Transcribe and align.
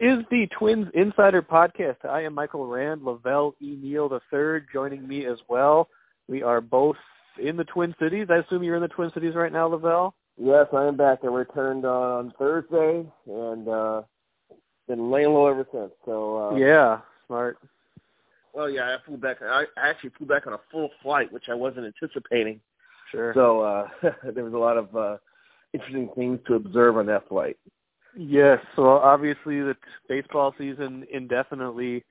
is 0.00 0.18
the 0.30 0.46
Twins 0.58 0.86
Insider 0.94 1.42
Podcast. 1.42 2.04
I 2.08 2.22
am 2.22 2.34
Michael 2.34 2.66
Rand, 2.66 3.02
La 3.02 3.16
Velle 3.16 3.54
E. 3.60 3.76
Neal 3.80 4.08
III, 4.32 4.60
joining 4.72 5.06
me 5.06 5.26
as 5.26 5.38
well. 5.48 5.88
We 6.28 6.42
are 6.42 6.60
both 6.60 6.96
in 7.42 7.56
the 7.56 7.64
Twin 7.64 7.94
Cities. 8.00 8.28
I 8.30 8.36
assume 8.36 8.62
you're 8.62 8.76
in 8.76 8.82
the 8.82 8.88
Twin 8.88 9.10
Cities 9.12 9.34
right 9.34 9.52
now, 9.52 9.66
La 9.68 9.76
Velle? 9.76 10.14
Yes, 10.36 10.66
I 10.72 10.86
am 10.86 10.96
back. 10.96 11.20
I 11.24 11.26
returned 11.26 11.84
on 11.84 12.32
Thursday 12.38 13.04
and 13.26 13.68
uh 13.68 14.02
been 14.86 15.10
laying 15.10 15.34
low 15.34 15.48
ever 15.48 15.66
since. 15.72 15.90
So 16.04 16.52
uh 16.52 16.56
Yeah, 16.56 17.00
smart. 17.26 17.58
Well, 18.54 18.70
yeah, 18.70 18.96
I 18.96 18.96
flew 19.04 19.16
back. 19.16 19.38
I 19.42 19.64
actually 19.76 20.10
flew 20.16 20.26
back 20.26 20.46
on 20.46 20.52
a 20.52 20.60
full 20.70 20.90
flight, 21.02 21.32
which 21.32 21.48
I 21.48 21.54
wasn't 21.54 21.86
anticipating. 21.86 22.60
Sure. 23.10 23.32
So 23.34 23.62
uh 23.62 23.88
there 24.32 24.44
was 24.44 24.54
a 24.54 24.58
lot 24.58 24.76
of 24.76 24.94
uh 24.94 25.16
interesting 25.72 26.08
things 26.14 26.38
to 26.46 26.54
observe 26.54 26.96
on 26.96 27.06
that 27.06 27.28
flight. 27.28 27.56
Yes, 28.20 28.58
so 28.74 28.88
obviously 28.88 29.60
the 29.60 29.76
baseball 30.08 30.52
season 30.58 31.06
indefinitely 31.12 32.04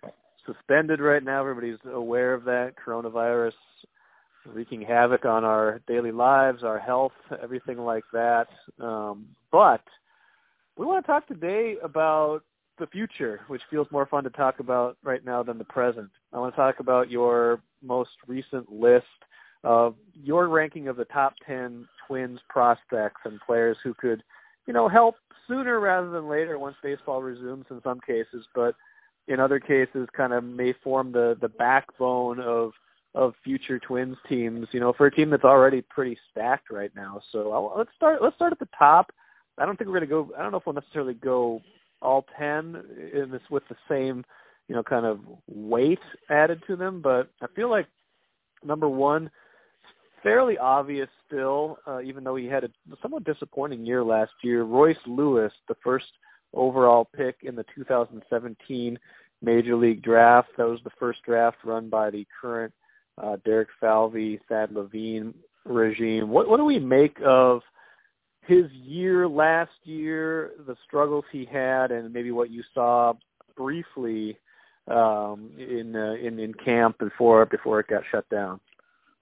suspended 0.46 1.02
right 1.02 1.22
now. 1.22 1.42
Everybody's 1.42 1.80
aware 1.94 2.34
of 2.34 2.46
that. 2.46 2.76
Coronavirus 2.84 3.52
wreaking 4.46 4.82
havoc 4.82 5.26
on 5.26 5.44
our 5.44 5.82
daily 5.86 6.14
lives, 6.14 6.64
our 6.64 6.80
health, 6.80 7.12
everything 7.44 7.78
like 7.78 8.06
that. 8.14 8.48
Um, 8.80 9.28
but 9.52 9.82
we 10.78 10.86
want 10.86 11.06
to 11.06 11.12
talk 11.12 11.28
today 11.28 11.76
about 11.84 12.40
the 12.80 12.88
future, 12.88 13.42
which 13.48 13.62
feels 13.70 13.88
more 13.92 14.06
fun 14.06 14.24
to 14.24 14.30
talk 14.30 14.62
about 14.62 14.96
right 15.04 15.26
now 15.26 15.44
than 15.44 15.58
the 15.58 15.66
present. 15.66 16.10
I 16.32 16.40
want 16.40 16.54
to 16.54 16.62
talk 16.62 16.80
about 16.80 17.12
your 17.12 17.60
most 17.84 18.12
recent 18.28 18.72
list 18.72 19.06
of 19.66 19.96
your 20.24 20.48
ranking 20.48 20.88
of 20.88 20.96
the 20.96 21.06
top 21.06 21.34
10 21.46 21.86
Twins 22.08 22.40
prospects 22.48 23.20
and 23.26 23.42
players 23.46 23.76
who 23.84 23.94
could, 23.94 24.24
you 24.68 24.74
know, 24.74 24.88
help 24.88 25.16
sooner 25.48 25.80
rather 25.80 26.10
than 26.10 26.28
later 26.28 26.60
once 26.60 26.76
baseball 26.84 27.22
resumes 27.22 27.66
in 27.72 27.82
some 27.84 28.00
cases, 28.02 28.46
but 28.54 28.76
in 29.28 29.40
other 29.40 29.60
cases 29.60 30.08
kind 30.16 30.34
of 30.34 30.44
may 30.44 30.74
form 30.84 31.12
the 31.12 31.38
the 31.42 31.50
backbone 31.50 32.40
of 32.40 32.72
of 33.16 33.34
future 33.44 33.80
Twins 33.80 34.18
teams, 34.30 34.68
you 34.72 34.80
know, 34.80 34.94
for 34.94 35.08
a 35.08 35.12
team 35.12 35.32
that's 35.32 35.44
already 35.44 35.82
pretty 35.82 36.18
stacked 36.30 36.70
right 36.70 36.92
now. 36.96 37.20
So 37.32 37.52
I'll, 37.52 37.74
let's 37.76 37.90
start 37.96 38.22
let's 38.22 38.36
start 38.36 38.54
at 38.54 38.60
the 38.60 38.70
top. 38.78 39.12
I 39.58 39.66
don't 39.66 39.76
think 39.78 39.90
we're 39.90 40.00
going 40.00 40.10
to 40.10 40.30
go 40.30 40.30
I 40.38 40.44
don't 40.44 40.52
know 40.52 40.60
if 40.60 40.66
we'll 40.66 40.76
necessarily 40.76 41.16
go 41.16 41.62
all 42.02 42.26
10 42.38 42.84
in 43.14 43.32
this 43.32 43.42
with 43.50 43.64
the 43.70 43.76
same, 43.90 44.24
you 44.68 44.76
know, 44.76 44.84
kind 44.84 45.06
of 45.06 45.20
weight 45.48 46.00
added 46.30 46.62
to 46.68 46.76
them, 46.76 47.02
but 47.02 47.30
I 47.42 47.48
feel 47.56 47.70
like 47.70 47.88
number 48.64 48.88
1 48.88 49.32
fairly 50.24 50.58
obvious 50.58 51.10
still, 51.26 51.78
uh, 51.88 52.02
even 52.02 52.24
though 52.24 52.36
he 52.36 52.46
had 52.46 52.64
a 52.64 52.70
somewhat 53.02 53.24
disappointing 53.24 53.86
year 53.86 54.04
last 54.04 54.32
year. 54.44 54.64
Royce 54.64 54.98
Lewis, 55.06 55.54
the 55.68 55.76
first 55.84 56.08
overall 56.54 57.06
pick 57.06 57.38
in 57.44 57.56
the 57.56 57.66
2017 57.76 58.98
Major 59.42 59.76
League 59.76 60.02
Draft. 60.02 60.50
That 60.58 60.68
was 60.68 60.80
the 60.84 60.92
first 61.00 61.24
draft 61.24 61.58
run 61.64 61.90
by 61.90 62.10
the 62.10 62.26
current 62.42 62.74
uh, 63.22 63.38
Derek 63.46 63.70
Falvey, 63.80 64.40
Thad 64.50 64.72
Levine 64.72 65.34
regime. 65.66 66.30
What 66.30 66.50
what 66.50 66.58
do 66.58 66.66
we 66.66 66.80
make 66.80 67.18
of 67.26 67.62
his 68.42 68.72
year 68.72 69.28
last 69.28 69.72
year, 69.84 70.52
the 70.66 70.76
struggles 70.86 71.26
he 71.32 71.46
had, 71.46 71.92
and 71.92 72.14
maybe 72.14 72.32
what 72.32 72.50
you 72.50 72.64
saw 72.74 73.14
briefly 73.56 74.38
um, 74.88 75.52
in 75.58 75.96
uh, 75.96 76.14
in 76.14 76.40
in 76.40 76.54
camp 76.54 76.98
before 76.98 77.46
before 77.46 77.80
it 77.80 77.88
got 77.88 78.04
shut 78.10 78.28
down? 78.30 78.60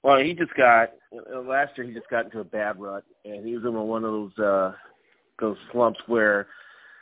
Well, 0.05 0.19
he 0.19 0.35
just 0.35 0.53
got 0.53 0.91
last 1.11 1.75
year. 1.75 1.87
He 1.87 1.91
just 1.91 2.07
got 2.11 2.25
into 2.25 2.39
a 2.39 2.43
bad 2.43 2.79
rut, 2.79 3.03
and 3.25 3.43
he 3.43 3.55
was 3.55 3.65
in 3.65 3.73
one 3.73 4.03
of 4.03 4.11
those 4.11 4.37
uh, 4.37 4.73
those 5.39 5.57
slumps 5.71 5.99
where 6.05 6.45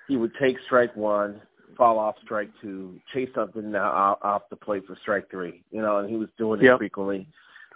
he 0.07 0.15
would 0.15 0.31
take 0.41 0.55
strike 0.65 0.95
one, 0.95 1.41
fall 1.75 1.99
off 1.99 2.15
strike 2.23 2.49
two, 2.61 2.97
chase 3.13 3.27
something 3.35 3.75
off 3.75 4.43
the 4.49 4.55
plate 4.55 4.83
for 4.87 4.97
strike 5.01 5.29
three. 5.29 5.65
You 5.69 5.81
know, 5.81 5.97
and 5.97 6.09
he 6.09 6.15
was 6.15 6.29
doing 6.37 6.61
it 6.61 6.63
yep. 6.63 6.77
frequently. 6.77 7.27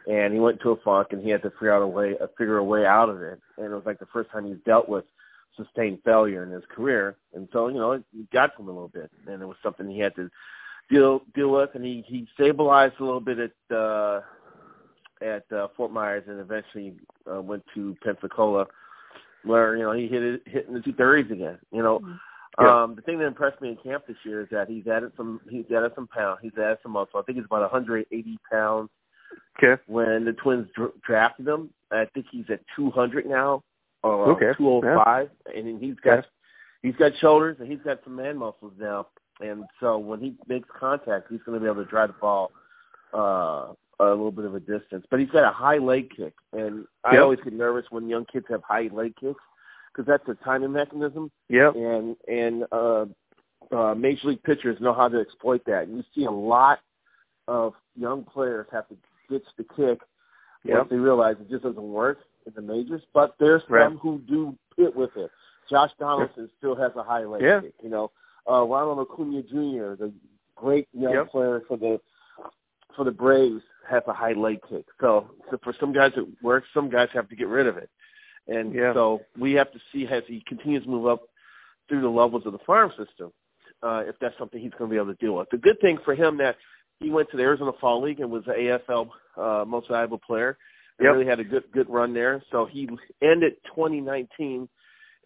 And 0.09 0.33
he 0.33 0.39
went 0.39 0.59
into 0.59 0.69
a 0.69 0.77
funk, 0.77 1.09
and 1.11 1.21
he 1.21 1.29
had 1.29 1.41
to 1.41 1.49
figure 1.49 1.73
out 1.73 1.81
a 1.81 1.87
way, 1.87 2.15
uh, 2.23 2.27
figure 2.37 2.59
a 2.59 2.63
way 2.63 2.85
out 2.85 3.09
of 3.09 3.21
it. 3.21 3.41
And 3.57 3.65
it 3.65 3.75
was 3.75 3.85
like 3.85 3.99
the 3.99 4.05
first 4.13 4.31
time 4.31 4.47
he's 4.47 4.63
dealt 4.65 4.87
with 4.87 5.03
sustained 5.57 5.99
failure 6.05 6.43
in 6.43 6.51
his 6.51 6.63
career. 6.73 7.17
And 7.33 7.49
so, 7.51 7.67
you 7.67 7.79
know, 7.79 7.91
it 7.91 8.05
got 8.31 8.55
to 8.55 8.61
him 8.61 8.69
a 8.69 8.71
little 8.71 8.87
bit, 8.87 9.11
and 9.27 9.41
it 9.41 9.45
was 9.45 9.57
something 9.61 9.89
he 9.89 9.99
had 9.99 10.15
to 10.15 10.29
deal 10.89 11.23
deal 11.35 11.49
with. 11.49 11.71
And 11.73 11.83
he 11.83 12.05
he 12.07 12.29
stabilized 12.33 12.95
a 13.01 13.03
little 13.03 13.19
bit 13.19 13.39
at. 13.39 13.75
uh 13.75 14.21
at 15.21 15.45
uh, 15.51 15.67
Fort 15.75 15.91
Myers 15.91 16.23
and 16.27 16.39
eventually 16.39 16.95
uh, 17.31 17.41
went 17.41 17.63
to 17.75 17.95
Pensacola, 18.03 18.65
where 19.43 19.75
you 19.75 19.83
know 19.83 19.91
he 19.91 20.07
hit 20.07 20.23
it 20.23 20.41
hit 20.45 20.67
in 20.67 20.73
the 20.73 20.81
two 20.81 20.93
thirties 20.93 21.31
again. 21.31 21.57
You 21.71 21.83
know, 21.83 21.99
mm-hmm. 21.99 22.63
yeah. 22.63 22.83
um, 22.83 22.95
the 22.95 23.01
thing 23.01 23.19
that 23.19 23.25
impressed 23.25 23.61
me 23.61 23.69
in 23.69 23.77
camp 23.77 24.05
this 24.07 24.17
year 24.23 24.41
is 24.41 24.47
that 24.51 24.69
he's 24.69 24.87
added 24.87 25.11
some 25.17 25.41
he's 25.49 25.65
added 25.75 25.91
some 25.95 26.07
pounds. 26.07 26.39
He's 26.41 26.57
added 26.57 26.77
some 26.83 26.93
muscle. 26.93 27.19
I 27.19 27.23
think 27.23 27.37
he's 27.37 27.45
about 27.45 27.61
180 27.61 28.37
pounds. 28.51 28.89
Okay. 29.61 29.81
When 29.87 30.25
the 30.25 30.33
Twins 30.33 30.67
dr- 30.75 30.93
drafted 31.05 31.47
him, 31.47 31.71
I 31.91 32.05
think 32.13 32.27
he's 32.31 32.45
at 32.49 32.61
200 32.75 33.25
now, 33.25 33.63
or 34.03 34.31
okay. 34.31 34.57
205, 34.57 35.29
yeah. 35.47 35.59
and 35.59 35.81
he's 35.81 35.95
got 36.03 36.25
he's 36.81 36.95
got 36.95 37.11
shoulders 37.19 37.57
and 37.59 37.69
he's 37.69 37.81
got 37.83 37.99
some 38.03 38.15
man 38.15 38.37
muscles 38.37 38.73
now. 38.79 39.07
And 39.39 39.65
so 39.79 39.97
when 39.97 40.19
he 40.19 40.35
makes 40.47 40.67
contact, 40.79 41.27
he's 41.29 41.41
going 41.45 41.59
to 41.59 41.63
be 41.63 41.69
able 41.69 41.83
to 41.83 41.89
drive 41.89 42.09
the 42.09 42.15
ball 42.19 42.51
uh 43.13 43.73
a 43.99 44.09
little 44.09 44.31
bit 44.31 44.45
of 44.45 44.55
a 44.55 44.59
distance. 44.59 45.05
But 45.09 45.19
he's 45.19 45.29
got 45.29 45.43
a 45.43 45.53
high 45.53 45.77
leg 45.77 46.11
kick, 46.15 46.33
and 46.53 46.85
I 47.03 47.13
yep. 47.13 47.23
always 47.23 47.39
get 47.43 47.53
nervous 47.53 47.85
when 47.89 48.07
young 48.07 48.25
kids 48.25 48.45
have 48.49 48.61
high 48.63 48.89
leg 48.91 49.15
kicks 49.19 49.41
because 49.91 50.07
that's 50.07 50.27
a 50.29 50.43
timing 50.43 50.73
mechanism. 50.73 51.31
Yep. 51.49 51.75
And 51.75 52.15
and 52.27 52.65
uh, 52.71 53.05
uh, 53.75 53.95
major 53.95 54.29
league 54.29 54.43
pitchers 54.43 54.79
know 54.79 54.93
how 54.93 55.07
to 55.07 55.19
exploit 55.19 55.63
that. 55.65 55.83
And 55.87 55.97
you 55.97 56.03
see 56.15 56.25
a 56.25 56.31
lot 56.31 56.79
of 57.47 57.73
young 57.95 58.23
players 58.23 58.67
have 58.71 58.87
to 58.89 58.97
ditch 59.29 59.45
the 59.57 59.63
kick 59.63 59.99
yep. 60.63 60.77
once 60.77 60.89
they 60.89 60.97
realize 60.97 61.35
it 61.39 61.49
just 61.49 61.63
doesn't 61.63 61.81
work 61.81 62.19
in 62.45 62.53
the 62.53 62.61
majors. 62.61 63.01
But 63.13 63.35
there's 63.39 63.63
right. 63.69 63.87
some 63.87 63.97
who 63.97 64.19
do 64.27 64.55
hit 64.77 64.95
with 64.95 65.15
it. 65.15 65.31
Josh 65.69 65.91
Donaldson 65.99 66.49
still 66.57 66.75
has 66.75 66.91
a 66.95 67.03
high 67.03 67.25
leg 67.25 67.41
yeah. 67.41 67.61
kick. 67.61 67.73
You 67.83 67.89
know, 67.89 68.11
uh, 68.49 68.63
Ronald 68.63 68.99
Acuna 68.99 69.41
Jr., 69.43 69.95
the 70.01 70.13
great 70.55 70.87
young 70.93 71.13
yep. 71.13 71.31
player 71.31 71.61
for 71.67 71.77
the 71.77 71.99
for 72.97 73.05
the 73.05 73.11
Braves 73.11 73.61
has 73.89 74.03
a 74.07 74.13
high 74.13 74.33
leg 74.33 74.59
kick. 74.69 74.85
So, 74.99 75.31
so 75.49 75.57
for 75.63 75.73
some 75.79 75.93
guys 75.93 76.11
it 76.17 76.27
works, 76.43 76.67
some 76.73 76.89
guys 76.89 77.07
have 77.13 77.29
to 77.29 77.35
get 77.35 77.47
rid 77.47 77.67
of 77.67 77.77
it. 77.77 77.89
And 78.47 78.73
yeah. 78.73 78.93
so 78.93 79.21
we 79.39 79.53
have 79.53 79.71
to 79.71 79.79
see 79.93 80.05
as 80.07 80.23
he 80.27 80.43
continues 80.47 80.83
to 80.83 80.89
move 80.89 81.07
up 81.07 81.21
through 81.87 82.01
the 82.01 82.09
levels 82.09 82.43
of 82.45 82.51
the 82.51 82.59
farm 82.65 82.89
system, 82.89 83.31
uh, 83.83 84.03
if 84.05 84.15
that's 84.19 84.37
something 84.37 84.59
he's 84.59 84.71
going 84.77 84.89
to 84.89 84.93
be 84.93 84.97
able 84.97 85.13
to 85.13 85.25
deal 85.25 85.35
with. 85.35 85.49
The 85.51 85.57
good 85.57 85.79
thing 85.79 85.97
for 86.03 86.15
him 86.15 86.37
that 86.39 86.57
he 86.99 87.09
went 87.09 87.29
to 87.31 87.37
the 87.37 87.43
Arizona 87.43 87.71
Fall 87.79 88.01
League 88.01 88.19
and 88.19 88.31
was 88.31 88.43
the 88.45 88.79
AFL 88.89 89.09
uh, 89.37 89.65
most 89.65 89.87
valuable 89.87 90.19
player. 90.19 90.57
Yep. 90.99 91.13
really 91.13 91.27
had 91.27 91.39
a 91.39 91.43
good 91.43 91.63
good 91.71 91.87
run 91.89 92.11
there. 92.11 92.43
So 92.51 92.65
he 92.65 92.89
ended 93.21 93.53
2019 93.75 94.67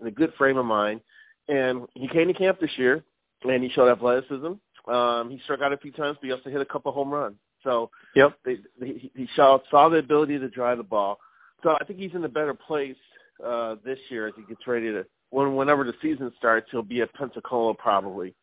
in 0.02 0.08
a 0.08 0.12
good 0.12 0.34
frame 0.38 0.58
of 0.58 0.66
mind. 0.66 1.00
And 1.48 1.88
he 1.94 2.10
came 2.10 2.28
to 2.28 2.34
camp 2.34 2.60
this 2.60 2.72
year, 2.78 3.04
and 3.44 3.64
he 3.64 3.70
showed 3.70 3.90
athleticism. 3.90 4.54
Um, 4.92 5.30
he 5.30 5.40
struck 5.44 5.62
out 5.62 5.74
a 5.74 5.78
few 5.78 5.92
times, 5.92 6.18
but 6.20 6.28
he 6.28 6.34
also 6.34 6.50
hit 6.50 6.62
a 6.62 6.66
couple 6.66 6.92
home 6.92 7.10
runs. 7.10 7.38
So 7.64 7.90
yep, 8.16 8.38
they, 8.46 8.58
they, 8.80 9.12
he 9.16 9.28
saw 9.36 9.60
saw 9.70 9.90
the 9.90 9.98
ability 9.98 10.40
to 10.40 10.50
drive 10.50 10.78
the 10.78 10.84
ball. 10.84 11.20
So 11.64 11.78
I 11.80 11.86
think 11.86 12.00
he's 12.00 12.14
in 12.16 12.24
a 12.24 12.30
better 12.30 12.54
place 12.54 12.96
uh, 13.46 13.76
this 13.86 14.00
year 14.10 14.28
as 14.28 14.34
he 14.36 14.44
gets 14.44 14.66
ready 14.68 14.92
to 14.92 15.06
when 15.32 15.56
whenever 15.56 15.84
the 15.84 15.94
season 16.02 16.32
starts, 16.38 16.68
he'll 16.72 16.84
be 16.84 17.02
at 17.02 17.14
Pensacola 17.14 17.74
probably. 17.74 18.36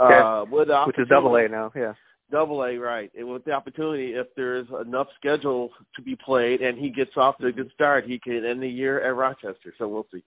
Okay. 0.00 0.14
Uh, 0.14 0.44
with 0.50 0.68
the 0.68 0.84
Which 0.84 0.98
is 0.98 1.08
double 1.08 1.36
A 1.36 1.48
now, 1.48 1.70
yeah. 1.76 1.92
Double 2.30 2.64
A, 2.64 2.76
right? 2.78 3.10
And 3.16 3.28
with 3.28 3.44
the 3.44 3.52
opportunity, 3.52 4.14
if 4.14 4.26
there's 4.36 4.66
enough 4.84 5.08
schedule 5.20 5.70
to 5.94 6.02
be 6.02 6.16
played, 6.16 6.62
and 6.62 6.78
he 6.78 6.88
gets 6.88 7.10
off 7.16 7.36
to 7.38 7.48
a 7.48 7.52
good 7.52 7.70
start, 7.74 8.06
he 8.06 8.18
can 8.18 8.44
end 8.44 8.62
the 8.62 8.68
year 8.68 9.02
at 9.02 9.14
Rochester. 9.14 9.74
So 9.76 9.86
we'll 9.86 10.06
see. 10.10 10.22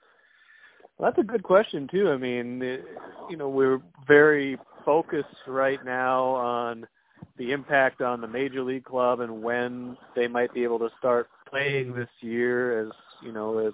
Well, 0.98 1.10
that's 1.10 1.20
a 1.20 1.28
good 1.28 1.42
question 1.42 1.90
too. 1.92 2.12
I 2.12 2.18
mean, 2.18 2.62
you 3.30 3.38
know, 3.38 3.50
we're 3.50 3.81
very 4.08 4.58
focused 4.86 5.36
right 5.48 5.84
now 5.84 6.24
on 6.26 6.86
the 7.38 7.52
impact 7.52 8.02
on 8.02 8.22
the 8.22 8.28
major 8.28 8.64
league 8.64 8.86
club 8.86 9.20
and 9.20 9.42
when 9.44 9.98
they 10.16 10.28
might 10.28 10.54
be 10.54 10.64
able 10.64 10.80
to 10.80 10.90
start 10.98 11.30
playing 11.50 11.94
this 11.94 12.10
year 12.22 12.88
as 12.88 12.92
you 13.22 13.32
know 13.32 13.60
as 13.60 13.74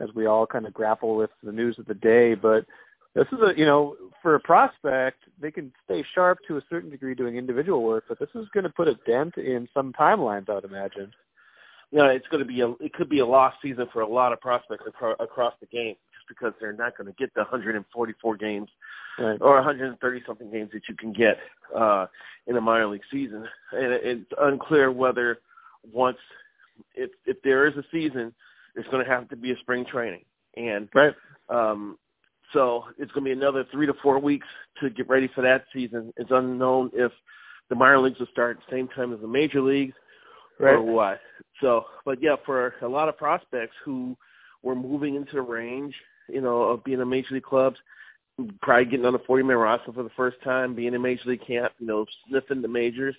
as 0.00 0.08
we 0.14 0.26
all 0.26 0.46
kind 0.46 0.66
of 0.66 0.74
grapple 0.74 1.16
with 1.16 1.30
the 1.42 1.52
news 1.52 1.78
of 1.78 1.86
the 1.86 1.94
day. 1.94 2.34
But 2.34 2.66
this 3.14 3.26
is 3.32 3.38
a 3.40 3.58
you 3.58 3.66
know 3.66 3.96
for 4.22 4.34
a 4.34 4.40
prospect 4.40 5.18
they 5.40 5.50
can 5.50 5.72
stay 5.84 6.04
sharp 6.14 6.38
to 6.46 6.56
a 6.56 6.62
certain 6.70 6.90
degree 6.90 7.14
doing 7.14 7.36
individual 7.36 7.82
work 7.82 8.04
but 8.08 8.18
this 8.18 8.28
is 8.34 8.46
going 8.52 8.64
to 8.64 8.70
put 8.70 8.88
a 8.88 8.94
dent 9.06 9.36
in 9.36 9.68
some 9.74 9.92
timelines 9.92 10.48
i'd 10.48 10.64
imagine. 10.64 11.10
You 11.90 11.98
know 11.98 12.06
it's 12.06 12.26
going 12.28 12.42
to 12.42 12.48
be 12.48 12.60
a 12.60 12.70
it 12.80 12.92
could 12.92 13.08
be 13.08 13.20
a 13.20 13.26
lost 13.26 13.56
season 13.62 13.86
for 13.92 14.02
a 14.02 14.08
lot 14.08 14.32
of 14.32 14.40
prospects 14.40 14.84
across, 14.86 15.16
across 15.20 15.54
the 15.60 15.66
game 15.66 15.96
because 16.28 16.52
they're 16.60 16.72
not 16.72 16.96
going 16.96 17.06
to 17.06 17.12
get 17.14 17.32
the 17.34 17.40
144 17.40 18.36
games 18.36 18.68
right. 19.18 19.38
or 19.40 19.54
130 19.54 20.22
something 20.26 20.50
games 20.50 20.70
that 20.72 20.82
you 20.88 20.94
can 20.94 21.12
get 21.12 21.38
uh, 21.74 22.06
in 22.46 22.56
a 22.56 22.60
minor 22.60 22.86
league 22.86 23.02
season, 23.10 23.46
and 23.72 23.92
it's 23.92 24.30
unclear 24.38 24.90
whether 24.90 25.38
once 25.92 26.18
if 26.94 27.10
if 27.26 27.40
there 27.42 27.66
is 27.66 27.76
a 27.76 27.84
season, 27.90 28.34
it's 28.74 28.88
going 28.88 29.04
to 29.04 29.10
have 29.10 29.28
to 29.28 29.36
be 29.36 29.52
a 29.52 29.56
spring 29.58 29.84
training, 29.84 30.24
and 30.56 30.88
right. 30.94 31.14
um, 31.48 31.98
so 32.52 32.84
it's 32.98 33.12
going 33.12 33.24
to 33.24 33.28
be 33.28 33.32
another 33.32 33.64
three 33.70 33.86
to 33.86 33.94
four 34.02 34.18
weeks 34.18 34.46
to 34.80 34.90
get 34.90 35.08
ready 35.08 35.28
for 35.34 35.42
that 35.42 35.64
season. 35.72 36.12
It's 36.16 36.30
unknown 36.30 36.90
if 36.94 37.12
the 37.68 37.74
minor 37.74 37.98
leagues 37.98 38.18
will 38.18 38.26
start 38.32 38.56
at 38.56 38.66
the 38.66 38.76
same 38.76 38.88
time 38.88 39.12
as 39.12 39.20
the 39.20 39.28
major 39.28 39.60
leagues 39.60 39.94
right. 40.58 40.74
or 40.74 40.82
what. 40.82 41.20
So, 41.60 41.84
but 42.04 42.22
yeah, 42.22 42.36
for 42.46 42.74
a 42.82 42.88
lot 42.88 43.08
of 43.08 43.16
prospects 43.16 43.74
who 43.84 44.16
were 44.62 44.74
moving 44.74 45.14
into 45.14 45.34
the 45.34 45.42
range, 45.42 45.94
you 46.28 46.40
know, 46.40 46.62
of 46.62 46.84
being 46.84 47.00
in 47.00 47.08
major 47.08 47.34
league 47.34 47.42
clubs, 47.42 47.78
probably 48.62 48.84
getting 48.84 49.06
on 49.06 49.12
the 49.12 49.18
40 49.20 49.44
man 49.44 49.56
roster 49.56 49.92
for 49.92 50.02
the 50.02 50.10
first 50.10 50.36
time, 50.42 50.74
being 50.74 50.94
in 50.94 51.02
major 51.02 51.22
league 51.26 51.46
camp, 51.46 51.72
you 51.78 51.86
know, 51.86 52.06
sniffing 52.28 52.62
the 52.62 52.68
majors. 52.68 53.16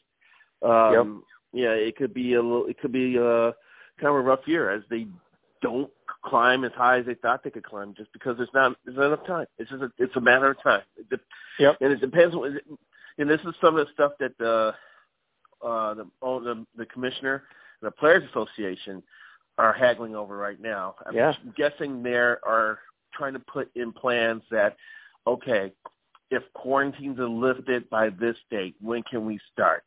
Um, 0.61 0.93
yep. 0.93 1.05
Yeah, 1.51 1.71
it 1.71 1.95
could 1.95 2.13
be 2.13 2.35
a 2.35 2.41
little, 2.41 2.67
it 2.67 2.79
could 2.79 2.91
be 2.91 3.17
a 3.17 3.51
kind 3.99 4.09
of 4.09 4.15
a 4.15 4.21
rough 4.21 4.47
year 4.47 4.69
as 4.69 4.83
they 4.89 5.07
don't 5.61 5.89
climb 6.23 6.63
as 6.63 6.71
high 6.73 6.99
as 6.99 7.05
they 7.05 7.15
thought 7.15 7.43
they 7.43 7.49
could 7.49 7.63
climb 7.63 7.93
just 7.95 8.11
because 8.13 8.37
there's 8.37 8.49
not 8.53 8.75
there's 8.85 8.97
not 8.97 9.07
enough 9.07 9.25
time. 9.25 9.45
It's 9.57 9.69
just 9.69 9.81
a, 9.81 9.91
it's 9.97 10.15
a 10.15 10.21
matter 10.21 10.51
of 10.51 10.61
time. 10.61 10.81
It, 10.97 11.19
yep. 11.59 11.77
And 11.81 11.91
it 11.91 12.01
depends. 12.01 12.35
And 13.17 13.29
this 13.29 13.41
is 13.41 13.55
some 13.61 13.77
of 13.77 13.85
the 13.85 13.93
stuff 13.93 14.13
that 14.19 14.37
the 14.37 14.73
uh, 15.65 15.93
the, 15.95 16.07
oh, 16.21 16.39
the 16.39 16.65
the 16.77 16.85
commissioner 16.85 17.43
and 17.81 17.87
the 17.87 17.91
players 17.91 18.23
association 18.29 19.03
are 19.57 19.73
haggling 19.73 20.15
over 20.15 20.37
right 20.37 20.61
now. 20.61 20.95
I'm 21.05 21.15
yeah. 21.15 21.33
guessing 21.57 22.01
there 22.01 22.39
are 22.45 22.79
trying 23.13 23.33
to 23.33 23.39
put 23.39 23.69
in 23.75 23.91
plans 23.91 24.41
that 24.51 24.75
okay, 25.27 25.71
if 26.31 26.43
quarantines 26.53 27.19
are 27.19 27.27
lifted 27.27 27.89
by 27.89 28.09
this 28.09 28.37
date, 28.49 28.75
when 28.81 29.03
can 29.03 29.25
we 29.25 29.39
start? 29.51 29.83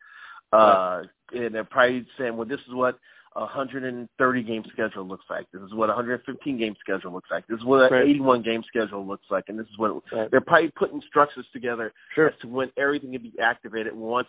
Uh, 0.53 1.03
and 1.33 1.55
they're 1.55 1.65
probably 1.65 2.07
saying, 2.19 2.37
well, 2.37 2.47
this 2.47 2.61
is 2.61 2.75
what 2.75 2.99
a 3.37 3.41
130 3.41 4.43
game 4.43 4.63
schedule 4.71 5.07
looks 5.07 5.25
like. 5.31 5.47
This 5.53 5.63
is 5.63 5.73
what 5.73 5.89
a 5.89 5.95
115 5.95 6.59
game 6.59 6.77
schedule 6.81 7.13
looks 7.13 7.31
like. 7.31 7.47
This 7.47 7.59
is 7.59 7.65
what 7.65 7.91
an 7.91 7.99
right. 7.99 8.09
81 8.09 8.43
game 8.43 8.63
schedule 8.69 9.07
looks 9.07 9.27
like, 9.31 9.45
and 9.49 9.59
this 9.59 9.67
is 9.69 9.79
what 9.79 10.03
right. 10.13 10.31
they're 10.31 10.43
probably 10.43 10.71
putting 10.77 11.01
structures 11.09 11.47
together 11.53 11.93
sure. 12.15 12.29
as 12.29 12.35
to 12.43 12.49
when 12.49 12.71
everything 12.77 13.13
can 13.13 13.23
be 13.23 13.33
activated 13.41 13.95
once 13.95 14.29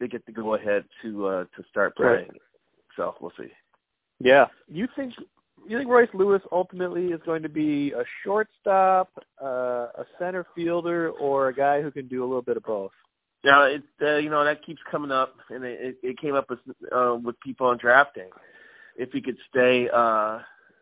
they 0.00 0.08
get 0.08 0.24
to 0.26 0.32
go 0.32 0.54
ahead 0.54 0.84
to 1.02 1.26
uh, 1.26 1.44
to 1.56 1.64
start 1.68 1.96
playing. 1.96 2.28
Right. 2.28 2.30
So 2.96 3.14
we'll 3.20 3.32
see. 3.38 3.52
Yeah, 4.20 4.46
you 4.66 4.88
think 4.96 5.14
you 5.66 5.78
think 5.78 5.90
Royce 5.90 6.08
Lewis 6.14 6.42
ultimately 6.52 7.06
is 7.06 7.20
going 7.24 7.42
to 7.42 7.48
be 7.48 7.92
a 7.92 8.04
shortstop, 8.24 9.10
uh, 9.42 9.88
a 9.96 10.04
center 10.18 10.46
fielder, 10.54 11.10
or 11.10 11.48
a 11.48 11.54
guy 11.54 11.82
who 11.82 11.90
can 11.90 12.08
do 12.08 12.22
a 12.22 12.26
little 12.26 12.42
bit 12.42 12.56
of 12.56 12.62
both? 12.62 12.92
Now, 13.44 13.64
it 13.64 13.82
uh, 14.02 14.16
you 14.16 14.30
know 14.30 14.44
that 14.44 14.64
keeps 14.64 14.80
coming 14.90 15.10
up, 15.10 15.36
and 15.50 15.64
it, 15.64 15.96
it 16.02 16.18
came 16.18 16.34
up 16.34 16.50
with 16.50 16.58
uh, 16.94 17.16
with 17.22 17.38
people 17.40 17.66
on 17.68 17.78
drafting. 17.78 18.30
If 18.96 19.10
he 19.12 19.20
could 19.20 19.36
stay, 19.48 19.88
uh, 19.92 20.40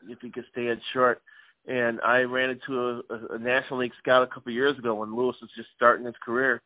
if 0.08 0.18
he 0.22 0.30
could 0.30 0.46
stay 0.52 0.68
at 0.68 0.78
short, 0.92 1.20
and 1.66 2.00
I 2.00 2.20
ran 2.20 2.50
into 2.50 3.02
a, 3.10 3.34
a 3.34 3.38
National 3.38 3.80
League 3.80 3.92
scout 3.98 4.22
a 4.22 4.26
couple 4.26 4.50
of 4.50 4.54
years 4.54 4.78
ago 4.78 4.94
when 4.94 5.14
Lewis 5.14 5.36
was 5.40 5.50
just 5.54 5.68
starting 5.76 6.06
his 6.06 6.14
career, 6.24 6.62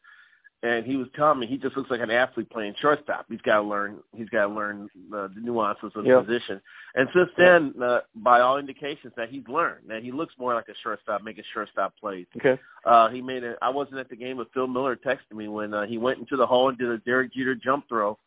and 0.62 0.84
he 0.84 0.96
was 0.96 1.08
telling 1.16 1.40
me 1.40 1.46
he 1.46 1.56
just 1.56 1.76
looks 1.76 1.90
like 1.90 2.00
an 2.00 2.10
athlete 2.10 2.50
playing 2.50 2.74
shortstop. 2.80 3.26
He's 3.30 3.40
got 3.40 3.56
to 3.56 3.62
learn. 3.62 3.98
He's 4.14 4.28
got 4.28 4.48
to 4.48 4.54
learn 4.54 4.90
uh, 5.14 5.28
the 5.34 5.40
nuances 5.40 5.90
of 5.94 6.04
yep. 6.04 6.20
the 6.20 6.24
position. 6.24 6.60
And 6.94 7.08
since 7.14 7.30
then, 7.38 7.74
uh, 7.82 8.00
by 8.16 8.40
all 8.40 8.58
indications, 8.58 9.14
that 9.16 9.30
he's 9.30 9.46
learned 9.48 9.88
that 9.88 10.02
he 10.02 10.12
looks 10.12 10.34
more 10.38 10.54
like 10.54 10.68
a 10.68 10.74
shortstop, 10.82 11.22
making 11.22 11.44
shortstop 11.54 11.94
plays. 11.98 12.26
Okay. 12.36 12.60
Uh, 12.84 13.08
he 13.08 13.22
made 13.22 13.42
it. 13.42 13.56
I 13.62 13.70
wasn't 13.70 13.98
at 13.98 14.10
the 14.10 14.16
game, 14.16 14.36
but 14.36 14.48
Phil 14.52 14.66
Miller 14.66 14.96
texted 14.96 15.34
me 15.34 15.48
when 15.48 15.72
uh, 15.72 15.86
he 15.86 15.96
went 15.96 16.18
into 16.18 16.36
the 16.36 16.46
hole 16.46 16.68
and 16.68 16.76
did 16.76 16.88
a 16.88 16.98
Derek 16.98 17.32
Jeter 17.32 17.54
jump 17.54 17.88
throw 17.88 18.18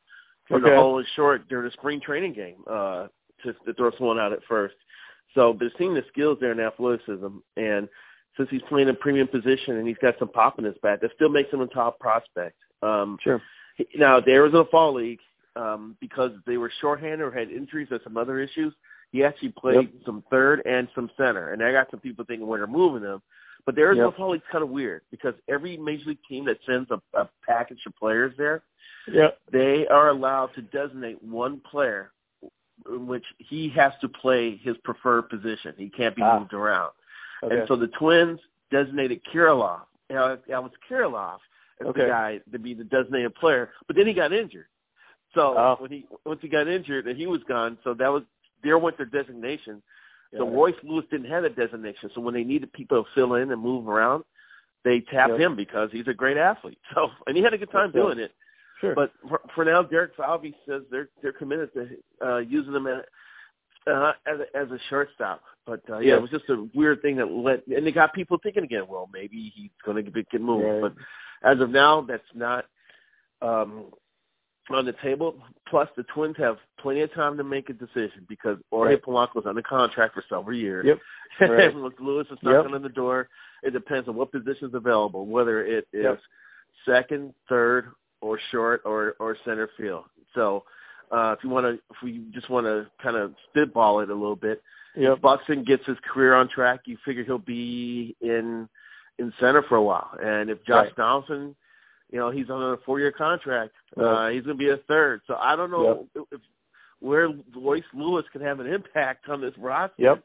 from 0.48 0.64
okay. 0.64 0.72
the 0.72 0.76
hole 0.76 1.00
is 1.00 1.06
short 1.16 1.48
during 1.50 1.70
a 1.70 1.74
spring 1.74 2.02
training 2.02 2.34
game 2.34 2.64
uh, 2.68 3.08
to, 3.44 3.54
to 3.66 3.74
throw 3.76 3.92
someone 3.98 4.20
out 4.20 4.34
at 4.34 4.40
first. 4.50 4.76
So, 5.36 5.54
but 5.54 5.68
seeing 5.78 5.94
the 5.94 6.04
skills 6.12 6.38
there 6.42 6.52
in 6.52 6.60
athleticism 6.60 7.28
and 7.58 7.88
since 8.38 8.50
he's 8.50 8.62
playing 8.68 8.90
a 8.90 8.94
premium 8.94 9.28
position 9.28 9.78
and 9.78 9.88
he's 9.88 9.98
got 10.02 10.16
some 10.20 10.30
pop 10.30 10.60
in 10.60 10.66
his 10.66 10.76
bat, 10.82 11.00
that 11.02 11.12
still 11.16 11.30
makes 11.30 11.52
him 11.52 11.62
a 11.62 11.68
top 11.68 12.00
prospect. 12.00 12.58
Um, 12.82 13.18
sure. 13.24 13.42
Now, 13.96 14.20
the 14.20 14.32
Arizona 14.32 14.66
Fall 14.70 14.96
League, 14.96 15.20
um, 15.56 15.96
because 16.00 16.32
they 16.46 16.58
were 16.58 16.72
shorthanded 16.82 17.22
or 17.22 17.32
had 17.32 17.50
injuries 17.50 17.88
or 17.92 18.00
some 18.04 18.18
other 18.18 18.40
issues, 18.40 18.74
he 19.12 19.24
actually 19.24 19.50
played 19.50 19.92
yep. 19.94 20.02
some 20.06 20.24
third 20.32 20.64
and 20.66 20.88
some 20.96 21.10
center. 21.18 21.54
And 21.54 21.64
I 21.64 21.72
got 21.72 21.92
some 21.92 22.00
people 22.00 22.26
thinking 22.26 22.48
when 22.48 22.60
they're 22.60 22.68
moving 22.68 23.04
him. 23.04 23.22
But 23.66 23.76
the 23.76 23.82
Arizona 23.82 24.08
yep. 24.08 24.18
Fall 24.18 24.32
League's 24.32 24.44
kind 24.52 24.64
of 24.64 24.70
weird 24.70 25.02
because 25.12 25.36
every 25.48 25.78
major 25.78 26.10
league 26.10 26.18
team 26.28 26.46
that 26.46 26.58
sends 26.66 26.90
a, 26.92 27.02
a 27.18 27.30
package 27.48 27.80
of 27.86 27.96
players 27.96 28.34
there, 28.38 28.64
yep. 29.08 29.38
they 29.52 29.88
are 29.88 30.10
allowed 30.10 30.48
to 30.56 30.62
designate 30.64 31.24
one 31.24 31.62
player 31.72 32.12
in 32.90 33.08
which 33.08 33.24
he 33.38 33.70
has 33.70 33.94
to 34.02 34.10
play 34.10 34.58
his 34.58 34.76
preferred 34.84 35.30
position. 35.30 35.74
He 35.78 35.90
can't 35.90 36.16
be 36.16 36.22
ah. 36.22 36.40
moved 36.40 36.54
around. 36.54 36.92
Okay. 37.44 37.60
And 37.60 37.68
so 37.68 37.76
the 37.76 37.88
Twins 37.88 38.40
designated 38.72 39.22
Kirilloff. 39.34 39.82
Alex 40.12 40.44
Kirilloff 40.90 41.40
as 41.82 41.88
okay. 41.88 42.02
the 42.02 42.08
guy 42.08 42.40
to 42.52 42.60
be 42.60 42.74
the 42.74 42.84
designated 42.84 43.34
player, 43.36 43.72
but 43.88 43.96
then 43.96 44.08
he 44.08 44.14
got 44.14 44.32
injured. 44.32 44.68
So 45.34 45.56
oh. 45.58 45.76
when 45.80 45.92
he 45.92 46.06
once 46.26 46.40
he 46.42 46.48
got 46.48 46.68
injured 46.68 47.08
and 47.08 47.18
he 47.18 47.26
was 47.26 47.42
gone, 47.48 47.78
so 47.84 47.94
that 47.96 48.10
was 48.10 48.24
there 48.64 48.78
went 48.78 48.98
their 48.98 49.08
designation. 49.08 49.82
Yeah. 50.32 50.40
So 50.40 50.50
Royce 50.50 50.76
Lewis 50.84 51.06
didn't 51.10 51.30
have 51.30 51.44
a 51.44 51.50
designation. 51.50 52.12
So 52.14 52.22
when 52.22 52.34
they 52.34 52.44
needed 52.44 52.72
people 52.74 53.04
to 53.04 53.10
fill 53.16 53.36
in 53.36 53.52
and 53.52 53.62
move 53.62 53.88
around, 53.88 54.24
they 54.84 55.00
tapped 55.00 55.32
yep. 55.32 55.40
him 55.40 55.56
because 55.56 55.90
he's 55.92 56.08
a 56.08 56.14
great 56.14 56.38
athlete. 56.38 56.80
So 56.94 57.10
and 57.28 57.36
he 57.36 57.44
had 57.44 57.54
a 57.54 57.58
good 57.58 57.72
time 57.72 57.92
That's 57.94 58.04
doing 58.06 58.20
it. 58.20 58.32
Sure. 58.82 58.96
But 58.96 59.14
for, 59.28 59.42
for 59.56 59.66
now, 59.66 59.82
Derek 59.82 60.16
Falvey 60.16 60.56
says 60.68 60.84
they're 60.92 61.10
they're 61.22 61.34
committed 61.34 61.70
to 61.74 61.88
uh, 62.26 62.38
using 62.40 62.74
him 62.74 62.88
as 62.88 63.04
uh, 63.88 64.14
as 64.26 64.40
a, 64.40 64.58
as 64.58 64.72
a 64.72 64.80
shortstop. 64.90 65.42
But 65.66 65.82
uh, 65.90 66.00
yeah, 66.00 66.10
Yeah. 66.10 66.16
it 66.18 66.22
was 66.22 66.32
just 66.32 66.50
a 66.50 66.68
weird 66.74 67.02
thing 67.02 67.16
that 67.18 67.32
let, 67.32 67.66
and 67.68 67.88
it 67.88 67.94
got 67.94 68.14
people 68.14 68.38
thinking 68.42 68.64
again. 68.64 68.84
Well, 68.88 69.10
maybe 69.14 69.52
he's 69.56 69.72
going 69.86 70.04
to 70.04 70.12
get, 70.12 70.42
moved. 70.42 70.66
Right. 70.66 70.82
But 70.82 71.50
as 71.50 71.60
of 71.62 71.70
now, 71.70 72.02
that's 72.02 72.24
not 72.34 72.66
um, 73.42 73.86
on 74.70 74.86
the 74.86 74.94
table. 75.04 75.36
Plus, 75.70 75.88
the 75.98 76.04
Twins 76.04 76.36
have 76.38 76.58
plenty 76.80 77.02
of 77.02 77.14
time 77.14 77.38
to 77.38 77.44
make 77.44 77.70
a 77.70 77.74
decision 77.74 78.26
because 78.30 78.58
Jorge 78.72 78.94
Right. 78.96 79.02
Polanco 79.04 79.40
is 79.40 79.46
under 79.46 79.62
contract 79.62 80.14
for 80.16 80.24
several 80.30 80.58
years. 80.58 80.86
Yep. 80.88 81.00
Right. 81.50 81.74
Lewis 82.00 82.28
is 82.30 82.38
Yep. 82.44 82.54
knocking 82.54 82.76
on 82.76 82.84
the 82.84 82.90
door, 82.90 83.28
it 83.64 83.72
depends 83.72 84.08
on 84.08 84.16
what 84.16 84.32
position 84.32 84.68
is 84.68 84.74
available, 84.76 85.26
whether 85.26 85.66
it 85.66 85.88
is 85.92 86.04
Yep. 86.04 86.20
second, 86.86 87.34
third, 87.50 87.90
or 88.22 88.38
short, 88.52 88.82
or 88.86 89.16
or 89.20 89.36
center 89.46 89.70
field. 89.78 90.06
So. 90.36 90.64
Uh, 91.12 91.36
if 91.38 91.44
you 91.44 91.50
want 91.50 91.66
to, 91.66 91.74
if 91.74 91.98
we 92.04 92.26
just 92.34 92.50
want 92.50 92.66
to 92.66 92.88
kind 93.02 93.16
of 93.16 93.34
spitball 93.50 94.00
it 94.02 94.10
a 94.10 94.14
little 94.14 94.36
bit, 94.36 94.62
Yep. 94.96 95.14
if 95.18 95.22
Buxton 95.22 95.64
gets 95.64 95.84
his 95.88 95.98
career 96.12 96.36
on 96.36 96.48
track, 96.50 96.82
you 96.86 96.98
figure 97.04 97.24
he'll 97.24 97.38
be 97.40 98.16
in 98.22 98.70
in 99.20 99.34
center 99.40 99.64
for 99.64 99.76
a 99.76 99.82
while. 99.84 100.10
And 100.22 100.50
if 100.50 100.64
Josh 100.66 100.86
Right. 100.88 100.96
Donaldson, 100.96 101.56
you 102.12 102.20
know, 102.20 102.30
he's 102.32 102.50
on 102.50 102.62
a 102.74 102.78
four 102.86 103.00
year 103.00 103.12
contract, 103.12 103.74
uh, 103.98 104.30
he's 104.30 104.44
going 104.44 104.58
to 104.58 104.64
be 104.64 104.70
a 104.70 104.78
third. 104.88 105.22
So 105.28 105.36
I 105.36 105.56
don't 105.56 105.72
know 105.72 106.08
if, 106.16 106.42
where 107.00 107.30
Royce 107.56 107.84
Lewis 107.94 108.26
can 108.32 108.42
have 108.42 108.60
an 108.60 108.68
impact 108.68 109.30
on 109.30 109.42
this 109.42 109.54
roster 109.58 109.96
Yep. 110.02 110.24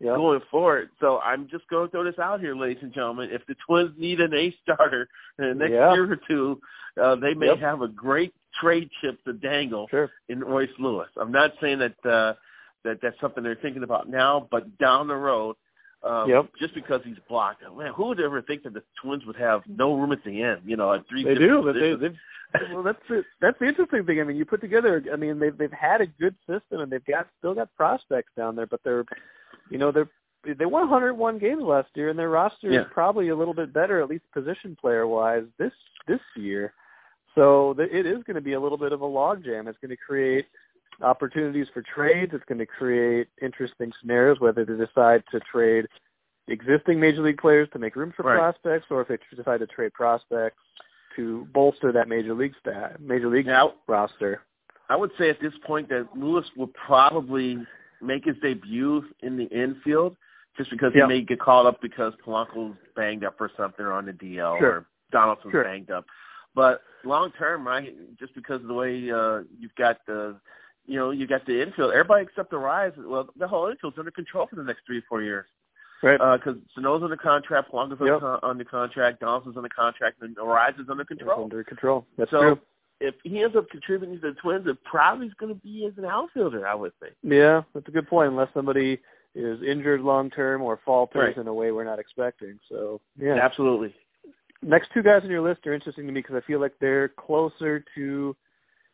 Yep. 0.00 0.16
going 0.16 0.40
forward. 0.50 0.90
So 1.00 1.18
I'm 1.20 1.48
just 1.48 1.66
going 1.68 1.86
to 1.86 1.90
throw 1.90 2.04
this 2.04 2.18
out 2.18 2.40
here, 2.40 2.54
ladies 2.56 2.82
and 2.82 2.92
gentlemen. 2.92 3.30
If 3.32 3.46
the 3.46 3.54
Twins 3.66 3.92
need 3.98 4.20
an 4.20 4.34
ace 4.34 4.54
starter 4.62 5.08
in 5.38 5.48
the 5.48 5.54
next 5.54 5.72
Yeah. 5.72 5.92
year 5.92 6.12
or 6.12 6.16
two, 6.28 6.60
uh, 7.00 7.14
they 7.16 7.34
may 7.34 7.46
Yep. 7.48 7.58
have 7.58 7.82
a 7.82 7.88
great 7.88 8.34
trade 8.60 8.88
chip 9.00 9.22
to 9.24 9.32
dangle 9.32 9.86
Sure. 9.90 10.10
in 10.28 10.40
Royce 10.40 10.70
Lewis. 10.78 11.08
I'm 11.16 11.32
not 11.32 11.52
saying 11.60 11.78
that 11.80 12.06
uh, 12.06 12.34
that 12.84 12.98
that's 13.02 13.18
something 13.20 13.42
they're 13.42 13.54
thinking 13.56 13.82
about 13.82 14.08
now, 14.08 14.48
but 14.50 14.76
down 14.78 15.06
the 15.08 15.16
road, 15.16 15.56
um, 16.02 16.28
Yep. 16.28 16.46
just 16.58 16.74
because 16.74 17.00
he's 17.04 17.16
blocked, 17.28 17.62
man, 17.76 17.92
who 17.94 18.06
would 18.06 18.20
ever 18.20 18.42
think 18.42 18.62
that 18.64 18.74
the 18.74 18.82
Twins 19.02 19.24
would 19.26 19.36
have 19.36 19.62
no 19.68 19.94
room 19.94 20.12
at 20.12 20.22
the 20.24 20.42
end? 20.42 20.62
You 20.64 20.76
know, 20.76 20.92
at 20.92 21.06
three. 21.08 21.24
They 21.24 21.34
do, 21.34 21.72
they, 21.72 21.94
they've 21.94 22.16
well, 22.72 22.82
that's 22.82 22.98
the, 23.08 23.24
that's 23.40 23.58
the 23.58 23.66
interesting 23.66 24.04
thing. 24.04 24.20
I 24.20 24.24
mean, 24.24 24.36
you 24.36 24.44
put 24.44 24.60
together. 24.60 25.02
I 25.12 25.16
mean, 25.16 25.38
they've 25.38 25.56
they've 25.56 25.72
had 25.72 26.00
a 26.00 26.06
good 26.06 26.34
system 26.46 26.80
and 26.80 26.92
they've 26.92 27.04
got 27.04 27.26
still 27.38 27.54
got 27.54 27.74
prospects 27.76 28.32
down 28.36 28.56
there, 28.56 28.66
but 28.66 28.80
they're, 28.84 29.04
you 29.70 29.78
know, 29.78 29.90
they're 29.90 30.08
they 30.58 30.66
won 30.66 30.90
101 30.90 31.38
games 31.38 31.62
last 31.62 31.88
year, 31.94 32.08
and 32.08 32.18
their 32.18 32.28
roster 32.28 32.68
Yeah. 32.68 32.80
is 32.80 32.86
probably 32.90 33.28
a 33.28 33.36
little 33.36 33.54
bit 33.54 33.72
better, 33.72 34.02
at 34.02 34.08
least 34.10 34.24
position 34.32 34.76
player 34.78 35.06
wise, 35.06 35.44
this 35.58 35.72
this 36.08 36.20
year. 36.36 36.74
So 37.34 37.74
the, 37.76 37.84
it 37.84 38.06
is 38.06 38.22
going 38.24 38.34
to 38.34 38.40
be 38.40 38.52
a 38.54 38.60
little 38.60 38.78
bit 38.78 38.92
of 38.92 39.02
a 39.02 39.06
logjam. 39.06 39.66
It's 39.68 39.78
going 39.78 39.90
to 39.90 39.96
create 39.96 40.46
opportunities 41.00 41.66
for 41.72 41.82
trades. 41.82 42.32
It's 42.34 42.44
going 42.48 42.58
to 42.58 42.66
create 42.66 43.28
interesting 43.40 43.92
scenarios, 44.00 44.40
whether 44.40 44.64
they 44.64 44.76
decide 44.76 45.22
to 45.32 45.40
trade 45.40 45.86
existing 46.48 47.00
major 47.00 47.22
league 47.22 47.38
players 47.38 47.68
to 47.72 47.78
make 47.78 47.96
room 47.96 48.12
for 48.16 48.24
Right. 48.24 48.36
prospects, 48.38 48.86
or 48.90 49.00
if 49.02 49.08
they 49.08 49.18
decide 49.36 49.60
to 49.60 49.66
trade 49.66 49.92
prospects 49.94 50.58
to 51.16 51.46
bolster 51.52 51.92
that 51.92 52.08
major 52.08 52.34
league 52.34 52.54
stat, 52.60 53.00
major 53.00 53.28
league 53.28 53.46
Now, 53.46 53.74
roster. 53.86 54.42
I 54.88 54.96
would 54.96 55.10
say 55.18 55.30
at 55.30 55.40
this 55.40 55.52
point 55.64 55.88
that 55.88 56.08
Lewis 56.16 56.44
will 56.56 56.66
probably 56.68 57.64
make 58.00 58.24
his 58.24 58.36
debut 58.42 59.04
in 59.22 59.36
the 59.36 59.44
infield, 59.44 60.16
just 60.56 60.70
because 60.70 60.92
Yeah. 60.94 61.02
he 61.02 61.08
may 61.08 61.20
get 61.22 61.38
called 61.40 61.66
up 61.66 61.80
because 61.80 62.14
Polanco's 62.16 62.76
banged 62.94 63.24
up 63.24 63.40
or 63.40 63.48
something, 63.56 63.84
or 63.86 63.92
on 63.92 64.04
the 64.06 64.12
DL, 64.12 64.58
Sure. 64.58 64.68
or 64.70 64.86
Donaldson's 65.10 65.52
Sure. 65.52 65.64
banged 65.64 65.90
up. 65.90 66.04
But 66.54 66.82
long 67.04 67.32
term, 67.38 67.66
right? 67.66 67.94
Just 68.18 68.34
because 68.34 68.60
of 68.60 68.68
the 68.68 68.74
way 68.74 69.10
uh, 69.10 69.42
you've 69.58 69.74
got 69.76 69.98
the, 70.06 70.36
you 70.86 70.98
know, 70.98 71.10
you 71.10 71.26
got 71.26 71.46
the 71.46 71.62
infield. 71.62 71.92
Everybody 71.92 72.24
except 72.24 72.50
the 72.50 72.58
rise. 72.58 72.92
Well, 72.96 73.28
the 73.36 73.48
whole 73.48 73.68
infield's 73.68 73.98
under 73.98 74.10
control 74.10 74.46
for 74.48 74.56
the 74.56 74.64
next 74.64 74.82
three 74.86 74.98
or 74.98 75.04
four 75.08 75.22
years. 75.22 75.46
Right. 76.02 76.18
Because 76.18 76.56
uh, 76.56 76.80
Sano's 76.80 77.02
under 77.02 77.16
contract, 77.16 77.70
Polanco's 77.70 77.98
yep. 78.00 78.16
under, 78.16 78.44
under 78.44 78.64
contract, 78.64 79.20
Donaldson's 79.20 79.56
under 79.56 79.68
contract, 79.68 80.20
and 80.20 80.36
Arraez 80.36 80.78
is 80.80 80.88
under 80.90 81.04
control. 81.04 81.44
Under 81.44 81.62
control. 81.62 82.06
That's 82.18 82.30
so, 82.30 82.40
true. 82.40 82.60
If 83.00 83.14
he 83.24 83.42
ends 83.42 83.56
up 83.56 83.68
contributing 83.70 84.20
to 84.20 84.32
the 84.32 84.34
Twins, 84.34 84.66
it 84.66 84.82
probably 84.84 85.26
is 85.26 85.34
going 85.34 85.54
to 85.54 85.60
be 85.60 85.86
as 85.86 85.96
an 85.98 86.04
outfielder, 86.04 86.66
I 86.66 86.74
would 86.74 86.92
think. 87.00 87.14
Yeah, 87.22 87.62
that's 87.74 87.86
a 87.88 87.90
good 87.90 88.08
point. 88.08 88.30
Unless 88.30 88.48
somebody 88.54 89.00
is 89.34 89.62
injured 89.62 90.02
long 90.02 90.30
term 90.30 90.62
or 90.62 90.78
falters 90.84 91.34
right. 91.34 91.36
in 91.36 91.48
a 91.48 91.54
way 91.54 91.72
we're 91.72 91.84
not 91.84 91.98
expecting. 91.98 92.58
So 92.68 93.00
yeah, 93.18 93.38
absolutely. 93.40 93.94
Next 94.62 94.90
two 94.94 95.02
guys 95.02 95.22
on 95.24 95.30
your 95.30 95.42
list 95.42 95.66
are 95.66 95.74
interesting 95.74 96.06
to 96.06 96.12
me 96.12 96.20
because 96.20 96.36
I 96.36 96.46
feel 96.46 96.60
like 96.60 96.74
they're 96.80 97.08
closer 97.08 97.84
to 97.96 98.36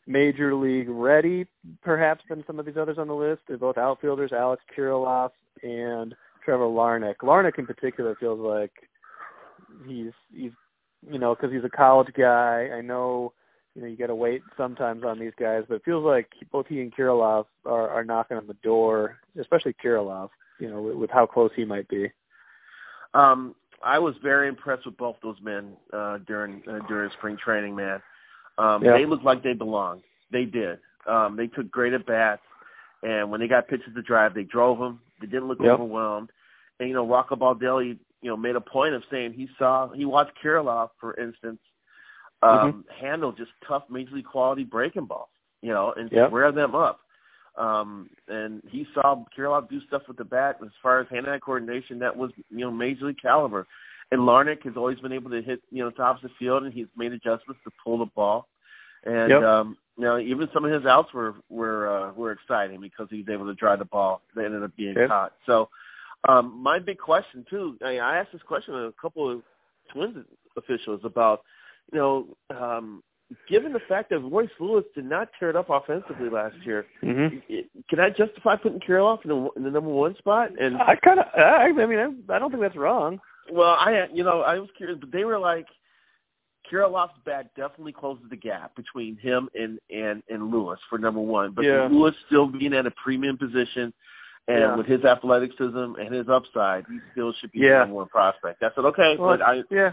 major 0.07 0.55
league 0.55 0.89
ready, 0.89 1.47
perhaps, 1.83 2.25
than 2.29 2.43
some 2.47 2.59
of 2.59 2.65
these 2.65 2.79
others 2.79 2.97
on 2.99 3.07
the 3.07 3.15
list. 3.15 3.43
They're 3.47 3.59
both 3.59 3.77
outfielders, 3.77 4.33
Alex 4.33 4.63
Kirilloff 4.77 5.31
and 5.63 6.15
Trevor 6.45 6.65
Larnach. 6.65 7.17
Larnach 7.23 7.59
in 7.59 7.67
particular 7.67 8.17
feels 8.19 8.41
like 8.41 8.73
he's 9.87 10.13
he's 10.33 10.53
you 11.09 11.19
know 11.19 11.35
because 11.35 11.53
he's 11.53 11.65
a 11.65 11.77
college 11.77 12.09
guy. 12.17 12.71
I 12.75 12.81
know 12.81 13.35
you 13.75 13.83
know 13.83 13.89
you 13.89 13.97
got 13.97 14.07
to 14.07 14.15
wait 14.15 14.43
sometimes 14.57 15.05
on 15.05 15.19
these 15.19 15.35
guys, 15.39 15.65
but 15.69 15.77
it 15.77 15.85
feels 15.85 16.05
like 16.05 16.29
both 16.51 16.67
he 16.67 16.81
and 16.81 16.95
Kirilloff 16.95 17.45
are, 17.67 17.91
are 17.91 18.05
knocking 18.05 18.39
on 18.39 18.47
the 18.47 18.57
door, 18.63 19.19
especially 19.39 19.75
Kirilloff. 19.85 20.31
You 20.59 20.71
know 20.71 20.81
with, 20.81 20.97
with 20.97 21.11
how 21.11 21.27
close 21.27 21.51
he 21.55 21.67
might 21.67 21.89
be. 21.89 22.11
Um, 23.13 23.55
I 23.83 23.99
was 23.99 24.15
very 24.23 24.49
impressed 24.49 24.87
with 24.87 24.97
both 24.97 25.17
those 25.23 25.37
men 25.43 25.77
uh, 25.93 26.19
during 26.27 26.63
uh, 26.69 26.81
during 26.89 27.11
spring 27.19 27.37
training. 27.43 27.77
Man, 27.77 28.01
um, 28.59 28.85
yeah. 28.85 28.93
they 28.93 29.07
looked 29.07 29.25
like 29.25 29.43
they 29.43 29.53
belonged. 29.53 30.03
They 30.33 30.45
did. 30.45 30.79
Um, 31.07 31.37
they 31.37 31.47
took 31.47 31.71
great 31.71 31.93
at 31.93 32.07
bats, 32.07 32.43
and 33.03 33.31
when 33.31 33.41
they 33.41 33.49
got 33.49 33.69
pitches 33.69 33.95
to 33.95 34.03
drive, 34.03 34.35
they 34.35 34.43
drove 34.43 34.79
them. 34.79 35.01
They 35.21 35.27
didn't 35.27 35.49
look 35.49 35.61
yep. 35.61 35.75
overwhelmed. 35.75 36.31
And 36.81 36.89
you 36.89 36.95
know, 36.95 37.07
Rocco 37.07 37.37
Baldelli, 37.37 37.99
you 38.21 38.31
know, 38.31 38.37
made 38.37 38.57
a 38.57 38.61
point 38.61 38.95
of 38.95 39.03
saying 39.11 39.33
he 39.35 39.49
saw 39.59 39.91
he 39.91 40.05
watched 40.05 40.33
Kirilloff, 40.43 40.91
for 41.01 41.19
instance, 41.19 41.61
um, 42.43 42.51
mm-hmm. 42.51 43.05
handle 43.05 43.33
just 43.33 43.51
tough 43.67 43.85
major 43.89 44.15
league 44.15 44.25
quality 44.25 44.65
breaking 44.65 45.07
balls, 45.07 45.29
you 45.63 45.71
know, 45.71 45.93
and 45.97 46.11
yep. 46.13 46.29
square 46.29 46.53
them 46.53 46.75
up. 46.75 47.01
Um, 47.59 48.09
and 48.29 48.63
he 48.69 48.87
saw 48.95 49.25
Kirilloff 49.37 49.69
do 49.69 49.81
stuff 49.89 50.03
with 50.07 50.17
the 50.17 50.25
bat 50.25 50.59
as 50.63 50.71
far 50.83 51.01
as 51.01 51.09
hand-eye 51.11 51.41
coordination 51.41 51.99
that 51.99 52.17
was, 52.17 52.31
you 52.51 52.59
know, 52.59 52.71
major 52.71 53.07
league 53.07 53.21
caliber. 53.21 53.67
And 54.11 54.21
Larnach 54.21 54.63
has 54.65 54.75
always 54.77 54.99
been 55.01 55.13
able 55.13 55.31
to 55.31 55.43
hit, 55.43 55.61
you 55.71 55.83
know, 55.83 55.91
tops 55.91 56.23
of 56.23 56.31
the 56.31 56.35
field, 56.39 56.63
and 56.63 56.73
he's 56.73 56.87
made 56.97 57.13
adjustments 57.13 57.61
to 57.65 57.71
pull 57.85 57.99
the 57.99 58.07
ball. 58.07 58.47
And 59.05 59.31
yep. 59.31 59.43
um, 59.43 59.77
you 59.97 60.05
know, 60.05 60.19
even 60.19 60.49
some 60.55 60.65
of 60.65 60.73
his 60.73 60.87
outs 60.87 61.13
were 61.13 61.35
were 61.49 61.89
uh, 61.89 62.13
were 62.13 62.33
exciting 62.33 62.81
because 62.81 63.09
he 63.11 63.19
was 63.19 63.29
able 63.29 63.47
to 63.47 63.55
drive 63.55 63.81
the 63.81 63.85
ball. 63.85 64.23
They 64.35 64.45
ended 64.45 64.63
up 64.63 64.75
being 64.77 64.97
okay. 64.97 65.09
caught. 65.09 65.33
So, 65.47 65.69
um, 66.29 66.63
my 66.63 66.79
big 66.79 66.99
question 66.99 67.45
too. 67.51 67.77
I, 67.85 67.99
I 67.99 68.19
asked 68.19 68.33
this 68.33 68.43
question 68.43 68.75
to 68.75 68.85
a 68.85 68.93
couple 68.93 69.31
of 69.31 69.43
Twins 69.93 70.25
officials 70.57 71.01
about, 71.05 71.43
you 71.93 71.99
know, 71.99 72.37
um, 72.51 73.03
given 73.49 73.73
the 73.73 73.81
fact 73.89 74.11
that 74.11 74.21
Royce 74.21 74.49
Lewis 74.59 74.85
did 74.95 75.05
not 75.05 75.29
tear 75.39 75.51
it 75.51 75.57
up 75.57 75.69
offensively 75.71 76.31
last 76.31 76.57
year, 76.65 76.87
mm-hmm. 77.03 77.39
can 77.89 78.01
I 78.01 78.11
justify 78.11 78.57
putting 78.57 78.81
Kirilloff 78.81 79.25
in 79.25 79.29
the, 79.29 79.49
in 79.57 79.63
the 79.65 79.71
number 79.71 79.91
one 79.91 80.17
spot? 80.17 80.51
And 80.61 80.77
I 80.77 80.97
kind 80.97 81.21
of, 81.21 81.27
I, 81.37 81.67
I 81.67 81.87
mean, 81.87 81.99
I, 81.99 82.35
I 82.35 82.39
don't 82.39 82.51
think 82.51 82.63
that's 82.63 82.77
wrong. 82.77 83.21
Well, 83.51 83.77
I, 83.79 84.07
you 84.13 84.25
know, 84.25 84.41
I 84.43 84.59
was 84.59 84.69
curious, 84.77 84.99
but 85.01 85.13
they 85.13 85.25
were 85.25 85.39
like, 85.39 85.67
Kirilloff's 86.71 87.19
bat 87.25 87.51
definitely 87.57 87.93
closes 87.93 88.25
the 88.31 88.37
gap 88.37 88.77
between 88.77 89.17
him 89.17 89.49
and 89.55 89.79
and 89.91 90.23
and 90.29 90.51
Lewis 90.51 90.79
for 90.91 90.99
number 90.99 91.21
one. 91.21 91.53
But 91.53 91.65
yeah. 91.65 91.89
Lewis 91.91 92.15
still 92.27 92.47
being 92.47 92.75
at 92.75 92.87
a 92.87 92.91
premium 93.03 93.39
position, 93.39 93.93
and 94.49 94.61
yeah. 94.61 94.77
with 94.77 94.87
his 94.87 95.05
athleticism 95.05 95.95
and 95.99 96.15
his 96.15 96.29
upside, 96.29 96.85
he 96.91 96.99
still 97.13 97.33
should 97.41 97.53
be 97.53 97.61
yeah. 97.61 97.71
the 97.71 97.79
number 97.81 97.95
one 97.95 98.09
prospect. 98.09 98.63
I 98.63 98.69
said, 98.75 98.85
okay, 98.85 99.17
well, 99.19 99.37
but 99.37 99.43
I 99.43 99.63
yeah, 99.71 99.93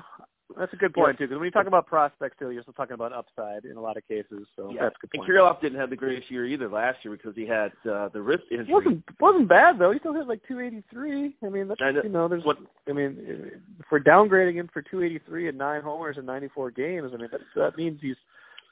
that's 0.58 0.74
a 0.74 0.75
good 0.75 0.94
point 0.94 1.16
yeah. 1.16 1.18
too. 1.18 1.28
Because 1.28 1.40
when 1.40 1.46
you 1.46 1.52
talk 1.52 1.68
about 1.68 1.88
prospects, 1.88 2.38
too, 2.38 2.52
you're 2.52 2.62
still 2.62 2.74
talking 2.74 2.94
about 2.94 3.12
upside 3.12 3.66
in 3.66 3.78
a 3.78 3.82
lot 3.82 3.98
of 3.98 4.08
cases. 4.08 4.48
So 4.56 4.72
yeah. 4.72 4.84
that's 4.84 4.96
a 4.96 5.00
good 5.08 5.12
point. 5.18 5.30
And 5.30 5.38
Kirilloff 5.38 5.62
didn't 5.62 5.80
have 5.80 5.90
the 5.90 5.96
greatest 5.96 6.30
year 6.30 6.46
either 6.46 6.70
last 6.70 7.00
year 7.04 7.16
because 7.16 7.36
he 7.36 7.48
had 7.48 7.72
uh, 7.90 8.10
the 8.10 8.22
wrist 8.22 8.44
injury. 8.52 8.68
It 8.70 8.74
wasn't 8.74 9.04
wasn't 9.20 9.50
bad 9.50 9.80
though. 9.80 9.92
He 9.92 10.00
still 10.00 10.14
hit 10.14 10.28
like 10.28 10.42
283. 10.48 11.36
I 11.44 11.50
mean, 11.50 11.68
that's 11.68 11.82
I 11.82 11.92
know. 11.92 12.04
you 12.04 12.10
know, 12.10 12.28
there's 12.28 12.44
what 12.44 12.58
I 12.88 12.94
mean, 12.94 13.52
for 13.90 14.00
downgrading 14.00 14.56
him 14.56 14.70
for 14.72 14.82
283 14.82 15.50
and 15.50 15.58
nine 15.58 15.82
homers 15.82 16.18
in 16.18 16.25
94 16.25 16.72
games, 16.72 17.12
I 17.14 17.18
mean 17.18 17.30
that 17.32 17.42
that 17.56 17.78
means 17.78 18.00
he's, 18.02 18.18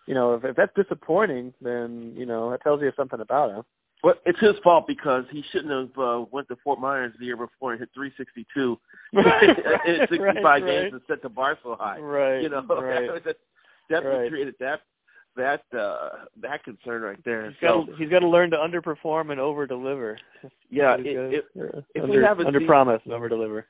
you 0.06 0.14
know, 0.14 0.36
if, 0.36 0.46
if 0.46 0.56
that's 0.56 0.76
disappointing, 0.76 1.54
then 1.62 2.14
you 2.16 2.26
know 2.26 2.52
that 2.52 2.62
tells 2.62 2.82
you 2.82 2.92
something 2.96 3.20
about 3.20 3.52
him. 3.52 3.64
Well, 4.04 4.16
it's 4.26 4.40
his 4.40 4.56
fault 4.64 4.86
because 4.86 5.24
he 5.32 5.44
shouldn't 5.52 5.72
have 5.72 5.98
uh, 6.04 6.26
went 6.30 6.50
to 6.50 6.58
Fort 6.64 6.80
Myers 6.80 7.14
the 7.20 7.26
year 7.26 7.38
before 7.38 7.72
and 7.72 7.80
hit 7.80 7.90
362 7.94 8.78
in 9.14 10.00
65 10.10 10.44
right, 10.44 10.60
games 10.60 10.84
right. 10.84 10.94
and 10.94 11.02
set 11.08 11.22
the 11.22 11.30
bar 11.30 11.58
so 11.64 11.76
high. 11.80 12.00
Right. 12.00 12.42
You 12.42 12.50
know, 12.50 12.62
Right. 12.70 13.24
that 13.26 13.38
definitely 13.90 14.20
Right. 14.24 14.30
created 14.32 14.56
that 14.60 14.82
that 15.36 15.64
uh 15.78 16.10
that 16.42 16.64
concern 16.64 17.02
right 17.02 17.18
there. 17.26 17.48
He's 17.50 17.56
so 17.62 17.86
got 17.86 17.98
he's 17.98 18.10
got 18.10 18.20
to 18.20 18.28
learn 18.28 18.52
to 18.52 18.58
underperform 18.58 19.32
and 19.32 19.40
over 19.40 19.66
deliver. 19.66 20.20
yeah, 20.70 20.96
it, 20.96 21.04
gotta- 21.04 21.30
it, 21.30 21.46
uh, 21.60 21.82
if 21.96 22.04
we 22.04 22.18
under, 22.18 22.26
have 22.26 22.40
a 22.40 22.46
under 22.46 22.60
se- 22.60 22.66
promise 22.68 23.02
and 23.06 23.14
over 23.14 23.30
deliver. 23.30 23.66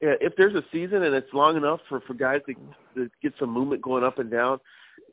yeah, 0.00 0.14
if 0.20 0.34
there's 0.36 0.54
a 0.54 0.62
season 0.70 1.02
and 1.02 1.14
it's 1.14 1.32
long 1.32 1.56
enough 1.56 1.80
for 1.88 2.00
for 2.02 2.14
guys 2.14 2.40
to, 2.46 2.54
to 2.94 3.10
get 3.22 3.32
some 3.40 3.50
movement 3.50 3.82
going 3.82 4.04
up 4.04 4.18
and 4.20 4.30
down, 4.30 4.60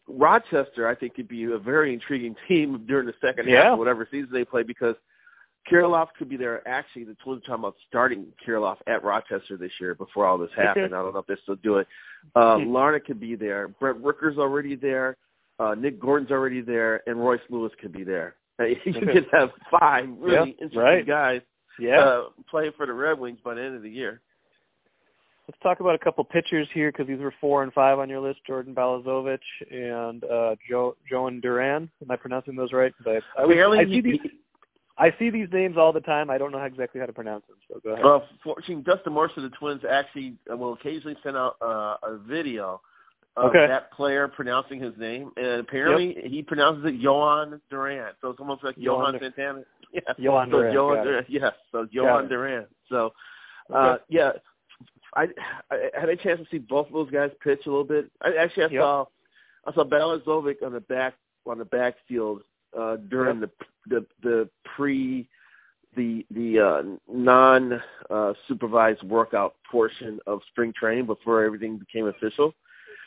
Rochester 0.08 0.88
I 0.88 0.96
think 0.96 1.16
could 1.16 1.28
be 1.28 1.44
a 1.46 1.58
very 1.58 1.94
intriguing 1.94 2.36
team 2.48 2.86
during 2.88 3.08
the 3.08 3.14
second 3.22 3.48
Yeah. 3.48 3.64
half 3.64 3.74
of 3.74 3.80
whatever 3.80 4.08
season 4.12 4.30
they 4.32 4.46
play 4.46 4.64
because 4.64 4.96
Kirilloff 5.72 6.10
could 6.18 6.30
be 6.30 6.38
there. 6.38 6.66
Actually, 6.68 7.06
the 7.06 7.16
Twins 7.24 7.42
are 7.44 7.48
talking 7.48 7.64
about 7.64 7.76
starting 7.88 8.28
Kirilloff 8.46 8.78
at 8.86 9.04
Rochester 9.04 9.58
this 9.58 9.72
year 9.80 9.96
before 9.96 10.26
all 10.28 10.38
this 10.38 10.52
happened. 10.56 10.94
I 10.94 11.02
don't 11.02 11.14
know 11.14 11.20
if 11.20 11.26
they 11.26 11.36
still 11.42 11.56
do 11.56 11.78
it. 11.78 11.88
Uh, 12.36 12.60
Hmm. 12.60 12.68
Larnach 12.76 13.06
could 13.06 13.20
be 13.20 13.36
there. 13.36 13.68
Brent 13.68 13.98
Rooker's 14.04 14.38
already 14.38 14.76
there. 14.76 15.18
Uh, 15.58 15.74
Nick 15.74 16.00
Gordon's 16.00 16.32
already 16.32 16.62
there, 16.62 17.02
and 17.08 17.20
Royce 17.20 17.40
Lewis 17.50 17.72
could 17.82 17.92
be 17.92 18.04
there. 18.04 18.36
You 18.60 18.94
could 18.94 19.28
have 19.34 19.52
five 19.72 20.08
really 20.20 20.36
Yeah, 20.36 20.66
interesting 20.66 20.80
right. 20.80 21.06
guys 21.08 21.42
Yeah. 21.80 22.00
uh, 22.00 22.24
playing 22.50 22.74
for 22.78 22.86
the 22.86 22.94
Red 22.94 23.20
Wings 23.20 23.40
by 23.44 23.56
the 23.56 23.62
end 23.64 23.76
of 23.76 23.82
the 23.82 23.90
year. 23.90 24.22
Let's 25.48 25.60
talk 25.62 25.80
about 25.80 25.94
a 25.94 26.00
couple 26.00 26.24
pitchers 26.24 26.68
here 26.74 26.92
because 26.92 27.08
these 27.08 27.20
were 27.20 27.34
four 27.40 27.62
and 27.64 27.72
five 27.72 28.00
on 28.00 28.10
your 28.10 28.20
list: 28.20 28.40
Jordan 28.48 28.74
Balazovic 28.74 29.40
and 29.70 30.24
uh, 30.24 30.56
Joe 30.68 30.96
Joan 31.10 31.40
Duran. 31.40 31.90
Am 32.02 32.12
I 32.12 32.16
pronouncing 32.16 32.56
those 32.56 32.74
right? 32.74 32.94
I, 33.06 33.20
I, 33.38 33.44
I 33.44 33.86
see 33.86 34.02
these. 34.02 34.20
I 34.98 35.14
see 35.20 35.30
these 35.30 35.48
names 35.52 35.76
all 35.78 35.92
the 35.92 36.00
time. 36.00 36.30
I 36.30 36.38
don't 36.38 36.52
know 36.52 36.64
exactly 36.64 37.00
how 37.02 37.06
to 37.06 37.14
pronounce 37.14 37.44
them. 37.48 37.58
So 37.68 37.80
go 37.84 37.92
ahead. 37.92 38.06
Well, 38.06 38.24
fortunately, 38.44 38.84
Dustin 38.84 39.14
Morse 39.14 39.32
of 39.36 39.44
the 39.44 39.50
Twins 39.50 39.82
actually 39.90 40.36
uh, 40.52 40.56
will 40.56 40.74
occasionally 40.74 41.18
send 41.22 41.36
out 41.36 41.58
uh, 41.62 41.98
a 42.02 42.18
video 42.18 42.82
of 43.36 43.50
Okay. 43.50 43.68
that 43.68 43.92
player 43.92 44.30
pronouncing 44.30 44.80
his 44.80 44.94
name, 44.98 45.32
and 45.36 45.60
apparently 45.60 46.18
he 46.24 46.42
pronounces 46.42 46.86
it 46.86 46.96
Johan 46.96 47.60
Duran. 47.70 48.14
So 48.22 48.30
it's 48.30 48.40
almost 48.40 48.64
like 48.64 48.76
Johan 48.78 49.16
Johan 49.16 49.34
Santana. 49.36 49.64
Yeah. 49.92 50.00
Johan 50.18 50.50
so 50.50 50.58
Duran, 50.60 50.74
Johan. 50.74 51.06
Duran. 51.06 51.26
Yes. 51.28 51.52
So 51.72 51.84
Got 51.84 51.94
Johan. 51.94 52.30
Duran. 52.30 52.66
So, 52.90 53.14
uh, 53.74 53.78
Okay. 53.78 54.04
yeah, 54.10 54.32
I, 55.16 55.28
I 55.72 55.90
had 56.00 56.10
a 56.10 56.16
chance 56.16 56.40
to 56.40 56.48
see 56.52 56.58
both 56.58 56.88
of 56.88 56.94
those 56.94 57.12
guys 57.12 57.32
pitch 57.44 57.62
a 57.66 57.70
little 57.70 57.84
bit. 57.86 58.12
I 58.22 58.34
actually 58.36 58.64
I 58.66 58.70
Yep. 58.70 58.82
saw 58.82 59.06
I 59.68 59.74
saw 59.74 59.84
Balazovic 59.84 60.64
on 60.64 60.74
the 60.74 60.82
back 60.82 61.16
on 61.48 61.58
the 61.58 61.66
backfield 61.66 62.42
uh, 62.78 62.98
during 63.10 63.40
the 63.40 63.50
the 63.88 64.06
the 64.24 64.50
pre 64.76 65.28
the 65.96 66.26
the 66.32 66.60
uh, 66.60 66.84
non 67.12 67.82
uh, 68.10 68.34
supervised 68.48 69.04
workout 69.04 69.56
portion 69.72 70.20
of 70.28 70.42
spring 70.50 70.74
training 70.78 71.06
before 71.06 71.44
everything 71.44 71.78
became 71.78 72.08
official 72.08 72.54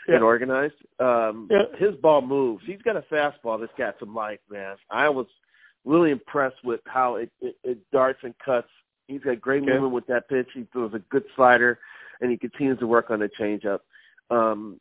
Yeah. 0.08 0.14
and 0.16 0.24
organized. 0.24 0.74
Um, 0.98 1.48
Yeah. 1.50 1.64
His 1.78 1.94
ball 1.96 2.22
moves. 2.22 2.64
He's 2.66 2.80
got 2.82 2.96
a 2.96 3.02
fastball 3.02 3.60
that's 3.60 3.72
got 3.76 3.96
some 4.00 4.14
life, 4.14 4.40
man. 4.50 4.76
I 4.90 5.08
was 5.10 5.26
really 5.84 6.10
impressed 6.10 6.64
with 6.64 6.80
how 6.86 7.16
it, 7.16 7.30
it, 7.40 7.56
it 7.62 7.78
darts 7.92 8.20
and 8.22 8.34
cuts. 8.44 8.68
He's 9.06 9.20
got 9.20 9.40
great 9.40 9.62
Okay. 9.62 9.72
movement 9.72 9.92
with 9.92 10.06
that 10.06 10.28
pitch. 10.28 10.48
He 10.54 10.64
throws 10.72 10.92
a 10.94 10.98
good 11.10 11.24
slider, 11.36 11.78
and 12.20 12.30
he 12.30 12.36
continues 12.36 12.78
to 12.80 12.86
work 12.86 13.10
on 13.10 13.20
the 13.20 13.28
changeup. 13.38 13.80
Um, 14.30 14.80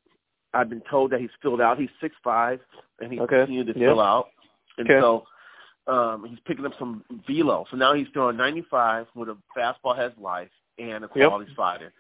I've 0.53 0.70
been 0.70 0.82
told 0.89 1.12
that 1.12 1.20
he's 1.20 1.29
filled 1.41 1.62
out. 1.62 1.79
He's 1.79 1.89
six 2.01 2.15
five, 2.24 2.60
and 3.00 3.12
he's 3.12 3.22
Okay. 3.22 3.39
continued 3.39 3.67
to 3.67 3.79
Yeah. 3.79 3.89
fill 3.89 4.01
out. 4.01 4.29
And 4.77 4.89
Okay. 4.89 5.00
so 5.00 5.27
um, 5.88 6.25
he's 6.25 6.39
picking 6.41 6.65
up 6.65 6.74
some 6.77 7.03
velo. 7.27 7.65
So 7.70 7.77
now 7.77 7.94
he's 7.94 8.08
throwing 8.10 8.38
95 8.38 9.08
with 9.15 9.29
a 9.29 9.38
fastball 9.56 9.96
has 9.96 10.12
life 10.17 10.51
and 10.77 11.03
a 11.06 11.08
quality 11.08 11.51
slider. 11.56 11.94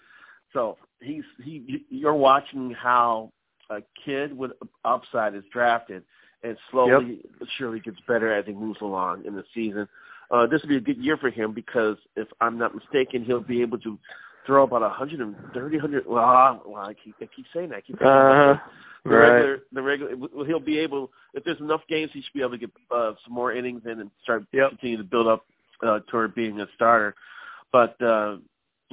So 0.53 0.77
he's 1.01 1.23
he 1.43 1.85
you're 1.89 2.13
watching 2.13 2.71
how 2.71 3.31
a 3.69 3.81
kid 4.05 4.35
with 4.35 4.51
upside 4.85 5.35
is 5.35 5.43
drafted 5.51 6.03
and 6.43 6.57
slowly 6.71 7.21
but 7.39 7.47
surely 7.57 7.79
gets 7.79 7.99
better 8.07 8.31
as 8.31 8.45
he 8.45 8.53
moves 8.53 8.81
along 8.81 9.25
in 9.25 9.35
the 9.35 9.43
season. 9.53 9.87
Uh, 10.29 10.45
this 10.45 10.61
will 10.61 10.69
be 10.69 10.77
a 10.77 10.81
good 10.81 10.97
year 10.97 11.17
for 11.17 11.29
him 11.29 11.53
because 11.53 11.97
if 12.15 12.27
I'm 12.41 12.57
not 12.57 12.75
mistaken, 12.75 13.23
he'll 13.23 13.39
be 13.39 13.61
able 13.61 13.79
to 13.79 13.97
throw 14.47 14.63
about 14.63 14.81
130, 14.81 15.77
100. 15.77 16.07
Well, 16.07 16.23
I- 16.23 16.59
well 16.65 16.81
I, 16.81 16.95
keep, 16.95 17.15
I 17.21 17.27
keep 17.27 17.45
saying 17.53 17.69
that. 17.69 17.75
I 17.75 17.81
keep 17.81 17.99
thinking 17.99 18.07
about 18.07 18.31
Uh, 18.49 18.53
that. 18.53 18.63
The 19.03 19.09
right. 19.11 19.29
regular, 19.29 19.59
the 19.71 19.81
regular, 19.81 20.15
well, 20.17 20.43
he'll 20.45 20.59
be 20.59 20.79
able. 20.79 21.11
If 21.33 21.43
there's 21.45 21.59
enough 21.61 21.81
games, 21.87 22.09
he 22.13 22.21
should 22.21 22.33
be 22.33 22.41
able 22.41 22.51
to 22.51 22.57
get 22.57 22.71
uh, 22.91 23.13
some 23.23 23.33
more 23.33 23.53
innings 23.53 23.83
in 23.85 23.99
and 24.01 24.11
start 24.23 24.43
Yep. 24.51 24.69
continue 24.71 24.97
to 24.97 25.03
build 25.03 25.27
up 25.27 25.45
uh, 25.85 25.99
toward 26.09 26.33
being 26.35 26.59
a 26.59 26.67
starter. 26.75 27.15
But 27.71 27.95
uh, 28.01 28.37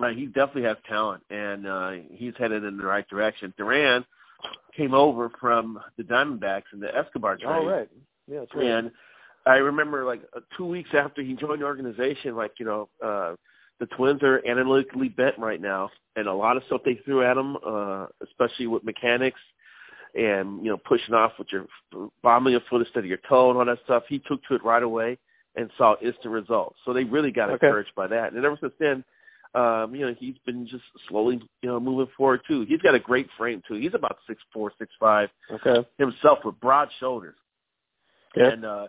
uh, 0.00 0.08
he 0.10 0.26
definitely 0.26 0.64
has 0.64 0.76
talent, 0.88 1.22
and 1.30 1.66
uh, 1.66 1.90
he's 2.12 2.34
headed 2.38 2.62
in 2.64 2.76
the 2.76 2.84
right 2.84 3.08
direction. 3.08 3.52
Duran 3.56 4.04
came 4.76 4.94
over 4.94 5.30
from 5.40 5.80
the 5.96 6.04
Diamondbacks 6.04 6.64
in 6.72 6.80
the 6.80 6.94
Escobar 6.96 7.36
trade. 7.36 7.48
Oh, 7.48 7.66
right. 7.66 7.88
Yeah, 8.30 8.40
that's 8.40 8.54
right. 8.54 8.66
And 8.66 8.90
I 9.46 9.56
remember 9.56 10.04
like 10.04 10.22
uh, 10.36 10.40
two 10.56 10.66
weeks 10.66 10.90
after 10.92 11.22
he 11.22 11.34
joined 11.34 11.62
the 11.62 11.66
organization, 11.66 12.36
like 12.36 12.52
you 12.58 12.66
know, 12.66 12.88
uh, 13.04 13.34
the 13.80 13.86
Twins 13.86 14.22
are 14.22 14.40
analytically 14.46 15.08
bent 15.08 15.38
right 15.38 15.60
now, 15.60 15.90
and 16.16 16.28
a 16.28 16.32
lot 16.32 16.56
of 16.56 16.62
stuff 16.66 16.82
they 16.84 17.00
threw 17.04 17.24
at 17.24 17.36
him, 17.36 17.56
uh, 17.66 18.06
especially 18.22 18.66
with 18.66 18.84
mechanics 18.84 19.40
and 20.14 20.64
you 20.64 20.70
know 20.70 20.76
pushing 20.76 21.14
off 21.14 21.32
with 21.38 21.48
your 21.50 21.66
bombing 22.22 22.54
a 22.54 22.60
foot 22.70 22.80
instead 22.82 23.00
of 23.00 23.06
your 23.06 23.18
toe 23.28 23.50
and 23.50 23.58
all 23.58 23.64
that 23.64 23.78
stuff. 23.84 24.04
He 24.08 24.20
took 24.20 24.42
to 24.44 24.54
it 24.54 24.64
right 24.64 24.82
away 24.82 25.18
and 25.56 25.70
saw 25.76 25.96
instant 26.02 26.32
results. 26.32 26.76
So 26.84 26.92
they 26.92 27.04
really 27.04 27.30
got 27.30 27.50
Okay. 27.50 27.66
encouraged 27.66 27.94
by 27.96 28.06
that. 28.08 28.32
And 28.32 28.44
ever 28.44 28.58
since 28.60 28.72
then, 28.78 29.04
um, 29.54 29.94
you 29.94 30.04
know, 30.06 30.14
he's 30.18 30.36
been 30.44 30.66
just 30.66 30.82
slowly, 31.08 31.40
you 31.62 31.68
know, 31.68 31.78
moving 31.78 32.12
forward 32.16 32.40
too. 32.46 32.64
He's 32.68 32.80
got 32.82 32.94
a 32.94 32.98
great 33.00 33.28
frame 33.38 33.62
too. 33.66 33.74
He's 33.74 33.94
about 33.94 34.18
six 34.26 34.42
four, 34.52 34.72
six 34.78 34.92
five 34.98 35.30
Okay. 35.50 35.86
himself 35.98 36.38
with 36.44 36.58
broad 36.60 36.88
shoulders. 36.98 37.36
Yeah. 38.36 38.50
And 38.50 38.64
uh 38.64 38.86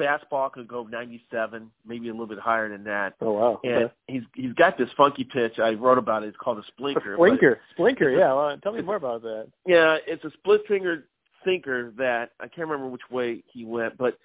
fastball 0.00 0.50
could 0.52 0.66
go 0.68 0.84
ninety 0.84 1.22
seven, 1.30 1.70
maybe 1.86 2.08
a 2.08 2.12
little 2.12 2.26
bit 2.26 2.38
higher 2.38 2.68
than 2.68 2.84
that. 2.84 3.14
Oh 3.20 3.32
wow. 3.32 3.60
And 3.64 3.84
Okay. 3.84 3.94
he's 4.08 4.22
he's 4.34 4.52
got 4.54 4.78
this 4.78 4.88
funky 4.96 5.24
pitch. 5.24 5.58
I 5.58 5.70
wrote 5.74 5.98
about 5.98 6.22
it. 6.24 6.28
It's 6.28 6.36
called 6.38 6.58
a 6.58 6.62
splinker. 6.82 7.16
but- 7.16 7.28
Splinker. 7.30 7.56
Splinker. 7.78 8.18
Yeah. 8.18 8.32
Well, 8.34 8.56
tell 8.58 8.72
me 8.72 8.82
more 8.82 8.96
about 8.96 9.22
that. 9.22 9.48
yeah, 9.66 9.98
it's 10.06 10.24
a 10.24 10.30
split 10.32 10.62
finger 10.66 11.04
sinker 11.44 11.92
that 11.96 12.32
I 12.40 12.48
can't 12.48 12.68
remember 12.68 12.88
which 12.88 13.08
way 13.10 13.42
he 13.52 13.64
went, 13.64 13.96
but 13.96 14.18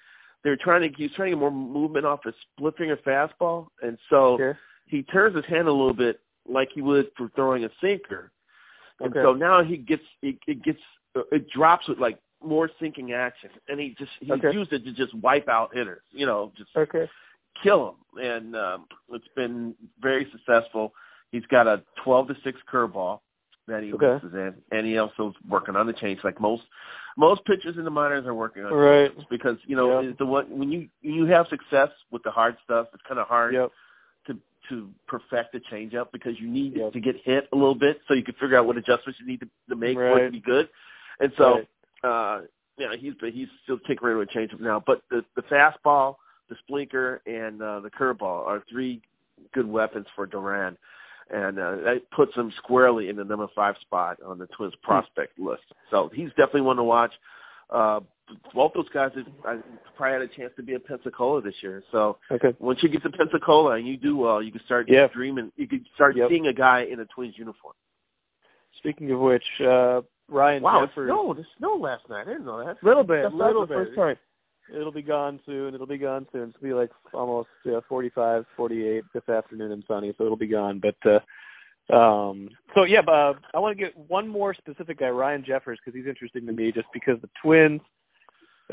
they're 0.44 0.58
trying 0.58 0.82
to 0.82 0.96
he's 0.98 1.12
trying 1.14 1.28
to 1.32 1.36
get 1.36 1.40
more 1.40 1.52
movement 1.52 2.06
off 2.06 2.20
his 2.24 2.36
split 2.58 2.78
finger 2.78 2.98
fastball, 2.98 3.68
and 3.82 3.98
so 4.10 4.34
Okay. 4.40 4.58
he 4.88 5.04
turns 5.04 5.36
his 5.36 5.46
hand 5.46 5.68
a 5.68 5.72
little 5.72 5.94
bit 5.94 6.20
like 6.48 6.70
he 6.74 6.82
would 6.82 7.10
for 7.18 7.30
throwing 7.36 7.64
a 7.66 7.70
sinker, 7.82 8.32
and 9.00 9.10
Okay. 9.12 9.24
so 9.24 9.34
now 9.34 9.64
he 9.64 9.78
gets 9.78 10.04
it, 10.22 10.38
it 10.48 10.62
gets 10.64 10.80
it 11.32 11.50
drops 11.50 11.88
with 11.88 11.98
like 11.98 12.20
more 12.46 12.70
sinking 12.80 13.14
action, 13.14 13.50
and 13.68 13.80
he 13.80 13.96
just 13.98 14.12
he 14.20 14.32
Okay. 14.34 14.52
used 14.52 14.72
it 14.74 14.84
to 14.86 14.94
just 14.94 15.14
wipe 15.16 15.48
out 15.50 15.74
hitters, 15.76 16.02
you 16.12 16.26
know, 16.26 16.52
just 16.58 16.70
Okay. 16.76 17.10
kill 17.62 17.98
them, 18.16 18.24
and 18.24 18.56
um, 18.56 18.86
it's 19.12 19.28
been 19.36 19.76
very 20.02 20.30
successful. 20.32 20.94
He's 21.32 21.46
got 21.48 21.68
a 21.68 21.84
twelve 22.04 22.28
to 22.30 22.36
six 22.44 22.60
curveball 22.72 23.22
that 23.68 23.84
he 23.84 23.94
Okay. 23.94 24.14
mixes 24.14 24.34
in, 24.34 24.56
and 24.72 24.86
he 24.86 24.98
also 24.98 25.30
is 25.30 25.36
working 25.50 25.76
on 25.76 25.88
the 25.88 25.94
change 25.94 26.20
like 26.24 26.40
most 26.40 26.64
most 27.18 27.44
pitchers 27.46 27.78
in 27.78 27.84
the 27.84 27.90
minors 27.92 28.26
are 28.26 28.34
working 28.34 28.64
on 28.66 28.74
Right. 28.74 29.12
because 29.30 29.58
you 29.66 29.76
know 29.76 30.00
it's 30.00 30.18
the 30.18 30.26
one 30.26 30.58
when 30.58 30.72
you 30.72 30.88
you 31.02 31.26
have 31.26 31.48
success 31.48 31.90
with 32.12 32.24
the 32.24 32.32
hard 32.32 32.58
stuff, 32.64 32.88
it's 32.94 33.04
kind 33.08 33.20
of 33.20 33.28
hard 33.28 33.54
Yep. 33.54 33.72
to 34.28 34.40
to 34.70 34.90
perfect 35.08 35.54
the 35.54 35.60
changeup 35.72 36.12
because 36.12 36.40
you 36.40 36.48
need 36.48 36.76
Yep. 36.76 36.94
to 36.94 37.00
get 37.00 37.16
hit 37.24 37.48
a 37.54 37.56
little 37.56 37.76
bit 37.76 38.02
so 38.08 38.14
you 38.14 38.24
can 38.24 38.36
figure 38.36 38.58
out 38.58 38.66
what 38.66 38.78
adjustments 38.78 39.20
you 39.20 39.26
need 39.28 39.40
to, 39.42 39.50
to 39.70 39.76
make 39.76 39.96
for 39.96 40.20
it 40.20 40.26
to 40.28 40.32
be 40.32 40.40
good. 40.40 40.70
And 41.20 41.32
so, 41.38 41.56
Right. 41.58 41.68
Uh, 42.04 42.42
yeah, 42.78 42.96
he's 42.98 43.14
but 43.20 43.30
he's 43.32 43.48
still 43.64 43.80
tinkering 43.88 44.18
with 44.18 44.30
changeup 44.30 44.60
now. 44.60 44.84
But 44.86 45.02
the 45.10 45.24
the 45.36 45.44
fastball, 45.44 46.16
the 46.50 46.56
splinker, 46.70 47.20
and 47.26 47.62
uh, 47.62 47.80
the 47.80 47.90
curveball 47.90 48.46
are 48.46 48.64
three 48.70 49.02
good 49.54 49.68
weapons 49.68 50.06
for 50.16 50.26
Duran, 50.26 50.78
and 51.30 51.60
uh, 51.60 51.76
that 51.78 52.02
puts 52.12 52.36
him 52.36 52.52
squarely 52.58 53.10
in 53.10 53.16
the 53.16 53.24
number 53.24 53.48
five 53.56 53.76
spot 53.82 54.18
on 54.26 54.38
the 54.38 54.48
Twins 54.48 54.74
prospect 54.84 55.40
list. 55.40 55.64
So 55.90 56.10
he's 56.14 56.30
definitely 56.30 56.62
one 56.62 56.78
to 56.78 56.84
watch. 56.84 57.14
Uh, 57.70 58.02
both 58.54 58.74
those 58.74 58.90
guys 58.90 59.12
have 59.16 59.26
I 59.46 59.58
probably 59.96 60.14
had 60.14 60.22
a 60.22 60.28
chance 60.28 60.52
to 60.58 60.64
be 60.64 60.74
in 60.74 60.80
Pensacola 60.82 61.42
this 61.42 61.56
year. 61.62 61.84
So 61.92 62.18
Okay. 62.32 62.56
once 62.60 62.82
you 62.82 62.90
get 62.90 63.04
to 63.04 63.10
Pensacola 63.10 63.76
and 63.76 63.88
you 63.88 63.98
do 63.98 64.18
well, 64.18 64.42
you 64.42 64.52
can 64.52 64.62
start 64.66 64.90
Yeah. 64.90 65.08
dreaming. 65.08 65.52
You 65.58 65.68
can 65.68 65.86
start 65.96 66.16
Yep. 66.16 66.30
seeing 66.30 66.48
a 66.48 66.54
guy 66.54 66.82
in 66.82 67.00
a 67.00 67.06
Twins 67.06 67.38
uniform. 67.38 67.76
Speaking 68.78 69.12
of 69.12 69.20
which, 69.20 69.46
uh, 69.62 70.02
Ryan 70.28 70.64
Wow, 70.64 70.84
it 70.84 70.88
Jeffers. 70.88 71.10
snowed. 71.10 71.40
It 71.40 71.46
snowed 71.58 71.82
last 71.82 72.10
night. 72.10 72.22
I 72.28 72.32
didn't 72.32 72.46
know 72.46 72.66
that. 72.66 72.78
Little 72.84 73.04
bit, 73.04 73.24
That's 73.24 73.36
little 73.36 73.66
bit. 73.66 73.78
First 73.78 73.96
time. 73.96 74.18
It'll 74.74 74.92
be 74.92 75.04
gone 75.04 75.40
soon. 75.46 75.76
It'll 75.76 75.86
be 75.86 75.98
gone 75.98 76.26
soon. 76.32 76.50
It'll 76.50 76.64
be 76.64 76.74
like 76.74 76.90
almost 77.14 77.50
yeah, 77.66 77.82
45, 77.88 78.46
48 78.58 79.04
this 79.14 79.30
afternoon 79.30 79.72
and 79.72 79.84
sunny, 79.88 80.14
so 80.18 80.26
it'll 80.26 80.38
be 80.38 80.48
gone. 80.48 80.82
But 80.82 80.96
uh, 81.06 81.20
um, 81.96 82.50
so 82.74 82.84
yeah, 82.84 83.02
but, 83.02 83.12
uh, 83.12 83.34
I 83.54 83.60
want 83.60 83.78
to 83.78 83.84
get 83.84 83.96
one 83.96 84.28
more 84.28 84.56
specific 84.56 85.00
guy, 85.00 85.10
Ryan 85.10 85.44
Jeffers, 85.46 85.78
because 85.84 85.96
he's 85.96 86.08
interesting 86.08 86.48
to 86.48 86.52
me, 86.52 86.72
just 86.72 86.88
because 86.94 87.22
the 87.22 87.30
Twins. 87.42 87.82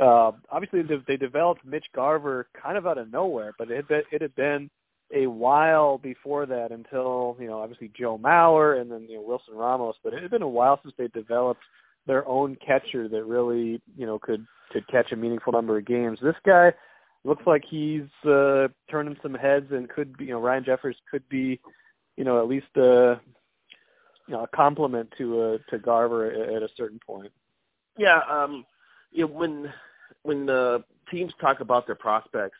Uh, 0.00 0.32
obviously, 0.50 0.80
they, 0.80 0.96
they 1.06 1.16
developed 1.18 1.66
Mitch 1.66 1.84
Garver 1.94 2.48
kind 2.60 2.78
of 2.78 2.86
out 2.86 2.96
of 2.96 3.12
nowhere, 3.12 3.52
but 3.58 3.70
it 3.70 3.76
had 3.76 3.88
been, 3.88 4.02
it 4.10 4.22
had 4.22 4.34
been 4.34 4.70
a 5.12 5.26
while 5.26 5.98
before 5.98 6.46
that 6.46 6.72
until 6.72 7.36
you 7.38 7.46
know 7.46 7.60
obviously 7.60 7.90
Joe 7.96 8.18
Mauer 8.18 8.80
and 8.80 8.90
then 8.90 9.06
you 9.08 9.16
know 9.16 9.22
Wilson 9.22 9.54
Ramos. 9.54 9.96
But 10.02 10.14
it 10.14 10.22
had 10.22 10.30
been 10.30 10.42
a 10.42 10.48
while 10.48 10.80
since 10.82 10.94
they 10.96 11.08
developed 11.08 11.62
their 12.06 12.26
own 12.26 12.56
catcher 12.56 13.08
that 13.08 13.24
really 13.24 13.80
you 13.96 14.06
know 14.06 14.18
could 14.18 14.46
could 14.72 14.86
catch 14.88 15.12
a 15.12 15.16
meaningful 15.16 15.52
number 15.52 15.78
of 15.78 15.84
games. 15.84 16.18
This 16.22 16.36
guy 16.44 16.72
looks 17.24 17.42
like 17.46 17.62
he's 17.68 18.08
uh, 18.26 18.68
turning 18.90 19.16
some 19.22 19.34
heads 19.34 19.66
and 19.70 19.88
could 19.88 20.16
be 20.16 20.26
you 20.26 20.32
know 20.32 20.40
Ryan 20.40 20.64
Jeffers 20.64 20.96
could 21.10 21.28
be 21.28 21.60
you 22.16 22.24
know 22.24 22.40
at 22.40 22.48
least 22.48 22.66
a 22.76 23.20
you 24.26 24.34
know 24.34 24.44
a 24.44 24.48
compliment 24.56 25.12
to 25.18 25.40
uh, 25.40 25.58
to 25.70 25.78
Garver 25.78 26.30
at, 26.30 26.54
at 26.54 26.62
a 26.62 26.68
certain 26.76 27.00
point. 27.06 27.32
Yeah, 27.98 28.20
um, 28.30 28.64
you 29.10 29.26
know, 29.26 29.32
when 29.32 29.72
when 30.22 30.46
the 30.46 30.84
teams 31.10 31.32
talk 31.40 31.60
about 31.60 31.86
their 31.86 31.94
prospects, 31.94 32.58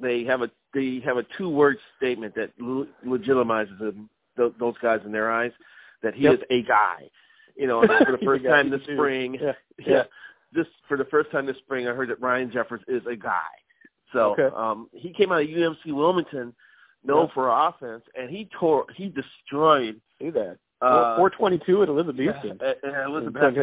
they 0.00 0.24
have 0.24 0.42
a 0.42 0.50
they 0.74 1.00
have 1.04 1.16
a 1.16 1.24
two 1.36 1.48
word 1.48 1.78
statement 1.96 2.34
that 2.36 2.50
le- 2.58 2.86
legitimizes 3.06 3.78
them, 3.78 4.08
th- 4.36 4.52
those 4.58 4.74
guys 4.82 5.00
in 5.04 5.12
their 5.12 5.30
eyes 5.30 5.52
that 6.02 6.14
he 6.14 6.24
Yep. 6.24 6.34
is 6.34 6.40
a 6.50 6.62
guy. 6.62 7.10
You 7.56 7.66
know, 7.66 7.82
for 7.82 8.12
the 8.12 8.18
first 8.24 8.44
time 8.44 8.70
this 8.70 8.82
spring, 8.82 9.34
Yeah. 9.40 9.52
yeah, 9.86 10.02
this 10.52 10.66
for 10.88 10.96
the 10.96 11.04
first 11.06 11.30
time 11.30 11.46
this 11.46 11.56
spring, 11.58 11.88
I 11.88 11.92
heard 11.92 12.08
that 12.10 12.20
Ryan 12.20 12.50
Jeffers 12.50 12.82
is 12.88 13.02
a 13.06 13.16
guy. 13.16 13.50
So 14.12 14.32
Okay. 14.38 14.54
um, 14.56 14.88
he 14.92 15.12
came 15.12 15.30
out 15.32 15.42
of 15.42 15.48
UNC 15.48 15.78
Wilmington, 15.86 16.54
known 17.04 17.26
Yeah. 17.26 17.34
for 17.34 17.48
offense, 17.48 18.02
and 18.18 18.30
he 18.30 18.48
tore 18.58 18.86
he 18.96 19.08
destroyed 19.08 20.00
Do 20.20 20.30
that. 20.32 20.58
uh, 20.80 21.16
Four 21.16 21.30
twenty 21.30 21.58
two 21.58 21.82
at 21.82 21.88
Elizabethton. 21.88 22.60
Elizabeth 23.06 23.42
Okay. 23.42 23.62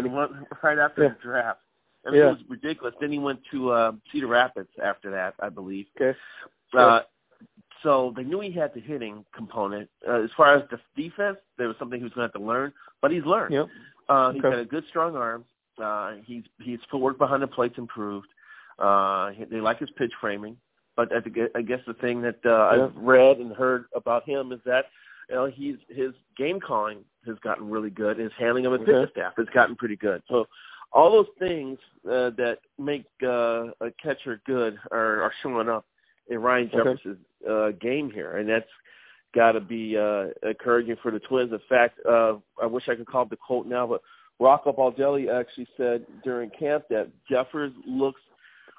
right 0.64 0.78
after 0.78 1.04
Yeah. 1.04 1.10
the 1.10 1.16
draft. 1.22 1.60
I 2.06 2.12
mean, 2.12 2.20
Yeah. 2.22 2.28
it 2.28 2.32
was 2.38 2.44
ridiculous. 2.50 2.94
Then 3.02 3.12
he 3.12 3.20
went 3.20 3.40
to 3.52 3.72
uh, 3.72 3.92
Cedar 4.12 4.28
Rapids 4.28 4.70
after 4.82 5.10
that, 5.12 5.34
I 5.42 5.50
believe. 5.50 5.88
Okay. 6.00 6.18
Uh, 6.76 7.02
so 7.84 8.14
they 8.16 8.24
knew 8.24 8.40
he 8.40 8.52
had 8.52 8.74
the 8.74 8.80
hitting 8.82 9.24
component. 9.36 9.90
Uh, 10.08 10.24
as 10.24 10.30
far 10.36 10.56
as 10.56 10.64
the 10.72 10.80
defense, 11.02 11.38
there 11.58 11.68
was 11.68 11.78
something 11.78 12.00
he 12.00 12.04
was 12.04 12.14
going 12.14 12.28
to 12.28 12.34
have 12.34 12.42
to 12.42 12.48
learn, 12.48 12.74
but 13.02 13.12
he's 13.12 13.24
learned. 13.26 13.54
Yep. 13.54 13.68
Uh, 14.10 14.32
he's 14.32 14.40
Okay. 14.44 14.50
got 14.56 14.60
a 14.60 14.66
good, 14.66 14.86
strong 14.90 15.16
arm. 15.16 15.46
Uh, 15.82 16.14
he's 16.26 16.44
he's 16.60 16.80
footwork 16.90 17.18
behind 17.20 17.44
the 17.44 17.48
plate's 17.48 17.78
improved. 17.78 18.28
Uh, 18.80 19.30
he- 19.32 19.46
they 19.46 19.62
like 19.62 19.78
his 19.80 19.92
pitch 19.92 20.12
framing, 20.20 20.58
but 20.96 21.12
I, 21.14 21.22
think, 21.22 21.38
I 21.56 21.62
guess 21.62 21.82
the 21.86 21.94
thing 21.96 22.22
that 22.22 22.40
uh, 22.46 22.50
Yeah. 22.76 22.84
I've 22.86 22.96
read 22.96 23.38
and 23.38 23.56
heard 23.56 23.86
about 23.96 24.24
him 24.28 24.52
is 24.52 24.60
that 24.66 24.86
you 25.30 25.36
know 25.36 25.46
he's 25.46 25.78
his 25.90 26.14
game 26.36 26.60
calling 26.60 27.04
has 27.28 27.38
gotten 27.40 27.70
really 27.70 27.90
good. 27.92 28.18
His 28.18 28.32
handling 28.40 28.66
of 28.66 28.72
his 28.72 28.82
Okay. 28.82 28.92
pitching 28.94 29.12
staff 29.12 29.34
has 29.38 29.48
gotten 29.54 29.76
pretty 29.76 29.98
good. 29.98 30.24
So 30.30 30.48
all 30.94 31.12
those 31.12 31.28
things 31.38 31.78
uh, 32.10 32.32
that 32.32 32.60
make 32.80 33.06
uh, 33.22 33.68
a 33.82 33.92
catcher 34.02 34.42
good 34.48 34.80
are, 34.92 35.22
are 35.22 35.34
showing 35.44 35.70
up 35.70 35.86
in 36.30 36.40
Ryan 36.40 36.68
Okay. 36.74 36.78
Jeffers's 36.78 37.18
uh, 37.50 37.70
game 37.80 38.12
here, 38.12 38.38
and 38.38 38.50
that's 38.50 38.66
got 39.36 39.54
to 39.54 39.60
be 39.62 39.98
uh, 39.98 40.28
encouraging 40.48 40.96
for 41.02 41.12
the 41.12 41.20
Twins. 41.20 41.52
In 41.52 41.60
fact, 41.70 42.00
uh, 42.10 42.36
I 42.62 42.66
wish 42.66 42.88
I 42.90 42.96
could 42.96 43.08
call 43.08 43.22
up 43.24 43.30
the 43.30 43.36
quote 43.38 43.68
now, 43.68 43.86
but 43.88 44.02
Rocco 44.40 44.72
Baldelli 44.72 45.30
actually 45.34 45.68
said 45.78 46.06
during 46.24 46.50
camp 46.52 46.86
that 46.90 47.10
Jeffers 47.30 47.72
looks 47.86 48.22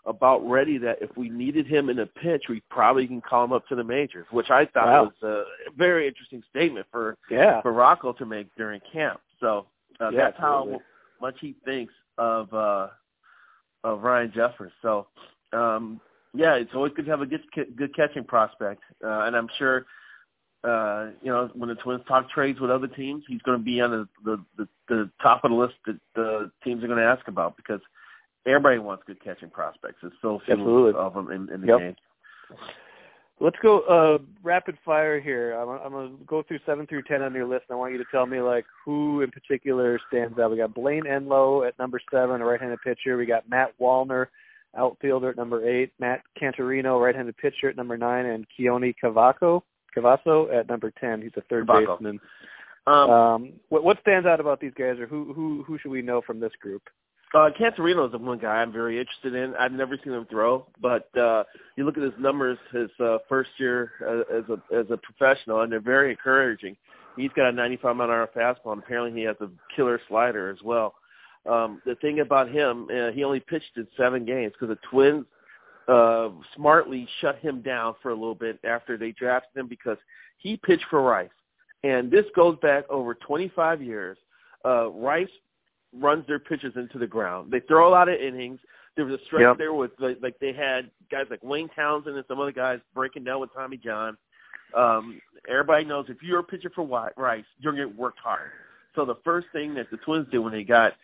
about 0.07 0.39
ready 0.49 0.79
that 0.79 0.97
if 1.03 1.15
we 1.17 1.29
needed 1.29 1.67
him 1.67 1.91
in 1.91 1.99
a 1.99 2.07
pinch, 2.07 2.45
we 2.49 2.63
probably 2.71 3.07
can 3.07 3.21
call 3.21 3.45
him 3.45 3.53
up 3.53 3.67
to 3.69 3.75
the 3.75 3.85
majors, 3.85 4.27
which 4.31 4.49
I 4.51 4.65
thought 4.67 4.87
Wow. 4.87 5.05
was 5.21 5.23
a 5.23 5.71
very 5.77 6.07
interesting 6.09 6.43
statement 6.49 6.87
for 6.91 7.17
Yeah. 7.31 7.61
for 7.61 7.73
Rocco 7.73 8.13
to 8.15 8.25
make 8.25 8.47
during 8.57 8.81
camp. 8.93 9.21
So 9.41 9.67
uh, 10.01 10.11
Yeah, 10.11 10.19
that's 10.31 10.39
how 10.39 10.81
much 11.21 11.37
he 11.41 11.55
thinks 11.65 11.93
of 12.17 12.53
uh, 12.55 12.89
of 13.85 14.03
Ryan 14.03 14.33
Jeffers. 14.35 14.73
So 14.81 15.09
um, 15.53 16.01
yeah, 16.38 16.55
it's 16.55 16.70
always 16.72 16.92
good 16.94 17.05
to 17.07 17.11
have 17.11 17.20
a 17.20 17.27
good 17.27 17.42
good 17.77 17.94
catching 17.96 18.22
prospect, 18.22 18.81
uh, 19.05 19.22
and 19.22 19.37
I'm 19.37 19.48
sure 19.59 19.87
uh, 20.62 21.09
you 21.20 21.33
know 21.33 21.51
when 21.55 21.68
the 21.68 21.74
Twins 21.74 22.03
talk 22.07 22.31
trades 22.31 22.61
with 22.61 22.70
other 22.70 22.87
teams, 22.87 23.24
he's 23.27 23.42
going 23.42 23.59
to 23.59 23.64
be 23.64 23.81
on 23.81 23.90
the 23.90 24.09
the, 24.24 24.44
the 24.57 24.68
the 24.88 25.11
top 25.20 25.42
of 25.44 25.51
the 25.51 25.57
list 25.57 25.74
that 25.87 25.98
the 26.14 26.51
teams 26.62 26.85
are 26.85 26.87
going 26.87 27.01
to 27.01 27.05
ask 27.05 27.27
about 27.27 27.57
because 27.57 27.81
everybody 28.46 28.79
wants 28.79 29.03
good 29.05 29.22
catching 29.22 29.51
prospects. 29.51 29.96
There's 30.01 30.14
so 30.22 30.40
few 30.46 30.55
Absolutely. 30.55 31.01
of 31.01 31.14
them 31.14 31.33
in, 31.33 31.53
in 31.53 31.61
the 31.61 31.66
Yep. 31.66 31.79
game. 31.81 31.96
Let's 33.40 33.57
go 33.61 33.81
uh, 33.81 34.18
rapid 34.42 34.79
fire 34.85 35.20
here. 35.20 35.55
I'm, 35.55 35.68
I'm 35.68 35.92
going 35.92 36.18
to 36.18 36.24
go 36.24 36.44
through 36.44 36.61
seven 36.64 36.87
through 36.87 37.03
ten 37.03 37.22
on 37.22 37.35
your 37.35 37.46
list, 37.46 37.64
and 37.68 37.77
I 37.77 37.79
want 37.79 37.92
you 37.92 37.98
to 37.98 38.05
tell 38.12 38.27
me 38.27 38.40
like 38.40 38.64
who 38.85 39.22
in 39.22 39.31
particular 39.33 40.01
stands 40.09 40.38
out. 40.38 40.53
We 40.53 40.57
got 40.57 40.74
Blaine 40.74 41.05
Enlow 41.05 41.66
at 41.66 41.77
number 41.81 42.01
seven, 42.12 42.40
a 42.40 42.44
right-handed 42.44 42.79
pitcher. 42.85 43.16
We 43.16 43.27
got 43.27 43.48
Matt 43.48 43.74
Wallner, 43.81 44.27
outfielder 44.76 45.31
at 45.31 45.37
number 45.37 45.68
eight. 45.68 45.92
Matt 45.98 46.22
Canterino, 46.40 47.00
right-handed 47.00 47.37
pitcher 47.37 47.68
at 47.68 47.76
number 47.76 47.96
nine, 47.96 48.26
and 48.26 48.46
Keoni 48.59 48.94
Cavaco, 49.02 49.62
Cavasso 49.96 50.52
at 50.54 50.68
number 50.68 50.92
ten. 51.00 51.22
He's 51.22 51.33
a 51.37 51.42
third 51.42 51.66
Cavaco. 51.66 51.96
baseman. 51.98 52.20
Um, 52.87 53.11
Um, 53.11 53.52
what, 53.68 53.85
what 53.85 54.00
stands 54.00 54.26
out 54.26 54.40
about 54.40 54.61
these 54.61 54.72
guys, 54.78 54.98
or 54.98 55.07
who 55.07 55.33
who 55.33 55.62
who 55.66 55.78
should 55.78 55.90
we 55.90 56.02
know 56.02 56.20
from 56.22 56.40
this 56.40 56.52
group? 56.61 56.83
Uh, 57.35 57.50
Canterino 57.61 58.07
is 58.07 58.12
the 58.12 58.18
one 58.18 58.38
guy 58.38 58.57
I'm 58.57 58.72
very 58.72 58.98
interested 58.98 59.35
in. 59.35 59.54
I've 59.57 59.72
never 59.72 59.98
seen 60.02 60.14
him 60.14 60.26
throw, 60.31 60.66
but 60.81 61.14
uh, 61.18 61.44
you 61.76 61.85
look 61.85 61.98
at 61.98 62.02
his 62.02 62.14
numbers 62.18 62.57
his 62.72 62.88
uh, 63.00 63.18
first 63.28 63.50
year 63.59 63.92
uh, 64.02 64.35
as 64.38 64.44
a 64.48 64.74
as 64.74 64.87
a 64.90 64.96
professional, 64.96 65.61
and 65.61 65.70
they're 65.70 65.81
very 65.81 66.11
encouraging. 66.11 66.74
He's 67.16 67.31
got 67.37 67.48
a 67.48 67.52
95 67.52 67.96
mile 67.96 68.07
an 68.09 68.14
hour 68.14 68.31
fastball, 68.35 68.72
and 68.72 68.83
apparently 68.83 69.20
he 69.20 69.26
has 69.26 69.37
a 69.40 69.50
killer 69.76 70.00
slider 70.09 70.48
as 70.50 70.62
well. 70.64 70.94
Um, 71.49 71.81
the 71.87 71.95
thing 71.97 72.21
about 72.21 72.51
him, 72.51 72.89
uh, 72.95 73.11
he 73.11 73.25
only 73.25 73.41
pitched 73.41 73.77
in 73.77 73.87
seven 73.97 74.25
games 74.25 74.53
because 74.53 74.75
the 74.75 74.89
Twins 74.91 75.25
uh, 75.89 76.29
smartly 76.55 77.09
shut 77.21 77.39
him 77.39 77.63
down 77.63 77.95
for 78.03 78.11
a 78.11 78.15
little 78.15 78.35
bit 78.35 78.59
after 78.65 78.97
they 78.99 79.13
drafted 79.13 79.59
him 79.59 79.67
because 79.69 79.97
he 80.37 80.57
pitched 80.57 80.85
for 80.91 81.03
Rice, 81.03 81.31
and 81.85 82.11
this 82.11 82.27
goes 82.37 82.57
back 82.61 82.85
over 82.91 83.15
25 83.15 83.83
years. 83.83 84.19
Uh, 84.65 84.91
Rice 84.91 85.29
runs 85.99 86.27
their 86.27 86.39
pitches 86.39 86.75
into 86.77 86.99
the 86.99 87.07
ground. 87.07 87.51
They 87.51 87.61
throw 87.61 87.89
a 87.89 87.91
lot 87.91 88.09
of 88.09 88.21
innings. 88.21 88.61
There 88.97 89.07
was 89.07 89.19
a 89.19 89.25
stretch 89.25 89.43
Yep. 89.43 89.59
there 89.59 89.73
with 89.73 89.93
like, 89.99 90.19
like 90.21 90.39
they 90.41 90.53
had 90.53 90.91
guys 91.11 91.27
like 91.31 91.43
Wade 91.43 91.71
Townsend 91.75 92.17
and 92.17 92.25
some 92.29 92.41
other 92.41 92.53
guys 92.53 92.81
breaking 92.95 93.25
down 93.25 93.41
with 93.41 93.53
Tommy 93.55 93.77
John. 93.79 94.17
Um, 94.77 95.21
everybody 95.49 95.85
knows 95.85 96.07
if 96.09 96.23
you're 96.23 96.41
a 96.41 96.45
pitcher 96.45 96.71
for 96.75 96.85
Rice, 97.17 97.45
you're 97.59 97.73
going 97.73 97.87
to 97.87 97.91
get 97.91 97.99
worked 97.99 98.19
hard. 98.19 98.51
So 98.95 99.05
the 99.05 99.17
first 99.25 99.47
thing 99.53 99.75
that 99.75 99.91
the 99.91 99.97
Twins 99.99 100.27
did 100.31 100.39
when 100.39 100.53
they 100.53 100.65
got 100.65 100.95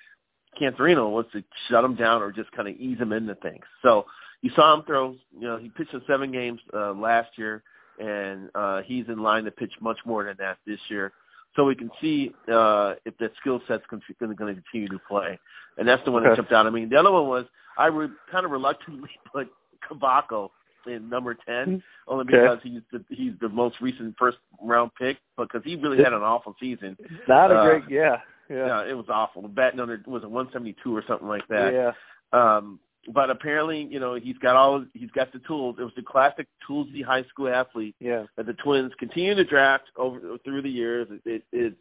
Canterino 0.61 1.11
was 1.11 1.27
to 1.33 1.43
shut 1.69 1.85
him 1.85 1.95
down 1.95 2.23
or 2.23 2.33
just 2.33 2.51
kind 2.53 2.69
of 2.69 2.77
ease 2.77 2.99
him 2.99 3.13
into 3.13 3.35
things. 3.37 3.65
So 3.83 4.07
you 4.43 4.51
saw 4.55 4.75
him 4.75 4.83
throw. 4.87 5.13
You 5.39 5.49
know, 5.49 5.57
he 5.57 5.69
pitched 5.71 5.95
in 5.95 6.03
seven 6.07 6.31
games 6.33 6.61
uh, 6.75 6.93
last 6.93 7.31
year, 7.37 7.63
and 7.99 8.51
uh, 8.55 8.83
he's 8.83 9.07
in 9.09 9.19
line 9.23 9.45
to 9.45 9.51
pitch 9.51 9.73
much 9.81 9.99
more 10.05 10.25
than 10.25 10.37
that 10.39 10.59
this 10.67 10.81
year. 10.89 11.13
So 11.57 11.65
we 11.65 11.75
can 11.77 11.91
see 12.01 12.33
uh, 12.53 12.95
if 13.05 13.17
that 13.19 13.31
skill 13.41 13.61
set's 13.69 13.85
going 13.91 14.03
to 14.09 14.35
continue 14.37 14.89
to 14.89 15.01
play, 15.09 15.39
and 15.79 15.87
that's 15.87 16.05
the 16.05 16.11
one 16.11 16.25
that 16.25 16.37
jumped 16.37 16.53
out. 16.53 16.67
I 16.67 16.71
mean, 16.71 16.89
the 16.89 16.97
other 16.97 17.13
one 17.13 17.29
was 17.29 17.45
I 17.79 17.87
re- 17.87 18.09
kind 18.31 18.45
of 18.45 18.51
reluctantly 18.51 19.11
put 19.33 19.49
Cavaco 19.89 20.51
in 20.87 21.09
number 21.09 21.35
ten, 21.47 21.83
only 22.09 22.25
Okay. 22.25 22.41
because 22.43 22.59
he's 22.63 22.81
the 22.93 23.05
he's 23.09 23.33
the 23.41 23.49
most 23.49 23.77
recent 23.81 24.15
first 24.19 24.39
round 24.61 24.91
pick, 24.99 25.17
because 25.39 25.63
he 25.65 25.77
really 25.77 25.99
had 26.03 26.13
an 26.13 26.23
awful 26.23 26.55
season. 26.61 26.97
Not 27.29 27.51
a 27.53 27.55
Uh, 27.55 27.65
great, 27.65 27.85
yeah, 27.89 28.17
yeah, 28.51 28.67
Yeah, 28.67 28.85
it 28.91 28.97
was 28.97 29.07
awful. 29.09 29.43
The 29.43 29.49
batting 29.49 29.81
under 29.81 30.01
was 30.07 30.25
a 30.25 30.29
172 30.29 30.95
or 30.97 31.03
something 31.07 31.29
like 31.29 31.47
that. 31.49 31.73
yeah. 31.73 31.93
Um, 32.33 32.81
but 33.13 33.31
apparently, 33.31 33.87
you 33.91 34.01
know, 34.01 34.15
he's 34.15 34.39
got 34.39 34.57
all 34.57 34.85
he's 34.95 35.11
got 35.11 35.33
the 35.33 35.39
tools. 35.41 35.77
It 35.79 35.83
was 35.83 35.93
the 35.95 36.03
classic 36.03 36.47
toolsy 36.69 37.05
high 37.05 37.25
school 37.25 37.49
athlete 37.49 37.95
Yeah, 38.01 38.25
that 38.37 38.47
the 38.47 38.55
Twins 38.55 38.93
continue 38.99 39.35
to 39.35 39.45
draft 39.45 39.85
over 39.97 40.39
through 40.43 40.63
the 40.63 40.71
years. 40.71 41.09
It, 41.11 41.21
it, 41.27 41.43
it's 41.53 41.81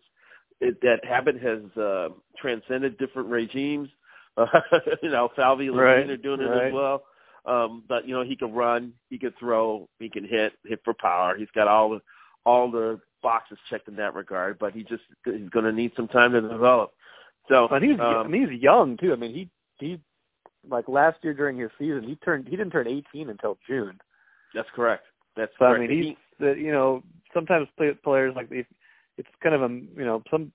it, 0.60 0.82
that 0.82 1.04
habit 1.06 1.41
has 1.41 1.62
uh, 1.82 2.10
transcended 2.38 2.97
different 2.97 3.30
regimes. 3.30 3.89
Uh, 4.36 4.45
you 5.04 5.10
know, 5.10 5.30
Falvey 5.36 5.67
and 5.67 5.78
Right, 5.78 5.97
Levine 5.99 6.12
are 6.12 6.17
doing 6.17 6.41
it 6.41 6.45
right. 6.45 6.67
as 6.67 6.73
well. 6.73 7.04
Um, 7.45 7.84
but 7.88 8.08
you 8.08 8.13
know, 8.13 8.23
he 8.23 8.36
can 8.36 8.54
run, 8.54 8.93
he 9.10 9.17
can 9.17 9.34
throw, 9.39 9.89
he 9.99 10.10
can 10.10 10.26
hit, 10.26 10.54
hit 10.65 10.80
for 10.84 10.93
power. 10.93 11.38
He's 11.38 11.49
got 11.54 11.67
all 11.67 11.89
the 11.89 12.02
all 12.45 12.69
the 12.69 12.99
boxes 13.21 13.58
checked 13.69 13.88
in 13.88 13.95
that 13.95 14.13
regard. 14.13 14.60
But 14.60 14.73
he 14.73 14.84
just 14.84 15.03
he's 15.25 15.49
going 15.49 15.65
to 15.65 15.71
need 15.71 15.91
some 15.95 16.08
time 16.08 16.32
to 16.34 16.41
develop. 16.41 16.91
So 17.49 17.67
but 17.69 17.82
he's 17.82 17.99
um, 17.99 18.34
and 18.34 18.36
he's 18.36 18.62
young 18.62 18.97
too. 18.97 19.13
I 19.13 19.15
mean, 19.15 19.34
he 19.34 19.49
he 19.79 19.99
like 20.69 20.88
last 20.88 21.17
year 21.23 21.34
during 21.34 21.58
his 21.58 21.71
season, 21.77 22.03
he 22.03 22.15
turned 22.15 22.47
he 22.47 22.56
didn't 22.56 22.71
turn 22.71 22.88
18 22.88 23.29
until 23.29 23.58
June. 23.67 23.99
that's 24.53 24.69
correct. 24.75 25.03
That's 25.36 25.51
So 25.60 25.65
I 25.65 25.79
mean, 25.79 25.89
he's 25.89 26.15
the 26.39 26.53
you 26.53 26.71
know 26.71 27.03
sometimes 27.34 27.67
players 28.03 28.34
like 28.36 28.47
if 28.51 28.65
it's 29.17 29.27
kind 29.41 29.56
of 29.56 29.62
a 29.63 29.69
you 29.69 30.06
know 30.06 30.23
some 30.32 30.51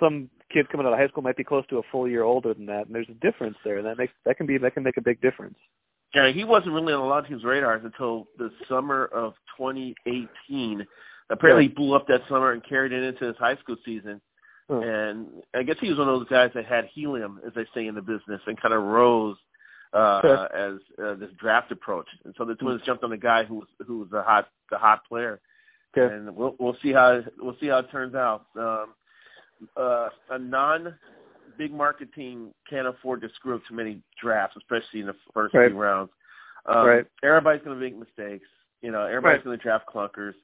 some 0.00 0.30
kids 0.52 0.68
coming 0.70 0.86
out 0.86 0.92
of 0.92 0.98
high 0.98 1.08
school 1.08 1.22
might 1.22 1.36
be 1.36 1.44
close 1.44 1.66
to 1.68 1.78
a 1.78 1.82
full 1.90 2.08
year 2.08 2.22
older 2.22 2.54
than 2.54 2.66
that, 2.66 2.86
and 2.86 2.94
there's 2.94 3.08
a 3.08 3.14
difference 3.14 3.56
there, 3.64 3.78
and 3.78 3.86
that 3.86 3.98
makes 3.98 4.12
that 4.24 4.36
can 4.36 4.46
be 4.46 4.58
that 4.58 4.74
can 4.74 4.82
make 4.82 4.96
a 4.96 5.02
big 5.02 5.20
difference. 5.20 5.58
Yeah, 6.14 6.30
he 6.30 6.44
wasn't 6.44 6.72
really 6.72 6.94
on 6.94 7.00
a 7.00 7.06
lot 7.06 7.24
of 7.24 7.28
teams' 7.28 7.44
radars 7.44 7.82
until 7.84 8.26
the 8.38 8.50
summer 8.68 9.06
of 9.06 9.34
2018. 9.58 10.86
Apparently, 11.30 11.64
he 11.64 11.68
blew 11.68 11.94
up 11.94 12.06
that 12.08 12.22
summer 12.28 12.52
and 12.52 12.62
carried 12.68 12.92
it 12.92 13.02
into 13.02 13.24
his 13.26 13.36
high 13.36 13.56
school 13.56 13.76
season. 13.84 14.20
Huh. 14.68 14.78
And 14.80 15.26
I 15.54 15.62
guess 15.62 15.76
he 15.80 15.88
was 15.88 15.98
one 15.98 16.08
of 16.08 16.18
those 16.18 16.28
guys 16.28 16.50
that 16.54 16.66
had 16.66 16.86
helium, 16.92 17.40
as 17.46 17.52
they 17.54 17.66
say 17.74 17.86
in 17.86 17.94
the 17.94 18.02
business, 18.02 18.40
and 18.46 18.60
kind 18.60 18.74
of 18.74 18.82
rose 18.82 19.36
uh, 19.92 20.20
Sure. 20.20 20.56
as 20.56 20.78
uh, 21.02 21.14
this 21.14 21.30
draft 21.38 21.70
approach. 21.72 22.06
And 22.24 22.34
so 22.36 22.44
the 22.44 22.54
Twins 22.56 22.82
jumped 22.84 23.04
on 23.04 23.10
the 23.10 23.16
guy 23.16 23.44
who 23.44 23.56
was 23.56 23.68
who 23.86 24.00
was 24.00 24.08
the 24.10 24.22
hot 24.22 24.48
the 24.70 24.78
hot 24.78 25.00
player. 25.08 25.40
Okay. 25.96 26.12
And 26.14 26.34
we'll 26.34 26.54
we'll 26.58 26.76
see 26.82 26.92
how 26.92 27.22
we'll 27.40 27.56
see 27.60 27.68
how 27.68 27.78
it 27.78 27.90
turns 27.90 28.14
out. 28.14 28.46
Um, 28.58 28.86
uh, 29.76 30.08
a 30.30 30.38
non 30.38 30.94
big 31.56 31.72
market 31.72 32.12
team 32.12 32.50
can't 32.68 32.86
afford 32.86 33.22
to 33.22 33.28
screw 33.36 33.54
up 33.54 33.62
too 33.68 33.74
many 33.74 34.00
drafts, 34.20 34.56
especially 34.56 35.00
in 35.00 35.06
the 35.06 35.14
first 35.32 35.54
Right. 35.54 35.70
few 35.70 35.80
rounds. 35.80 36.10
Um, 36.66 36.86
Right. 36.86 37.06
Everybody's 37.22 37.62
going 37.62 37.78
to 37.78 37.82
make 37.82 37.96
mistakes. 37.96 38.46
You 38.82 38.90
know, 38.90 39.04
everybody's 39.06 39.38
Right. 39.38 39.44
going 39.44 39.58
to 39.58 39.62
draft 39.62 39.86
clunkers. 39.86 40.34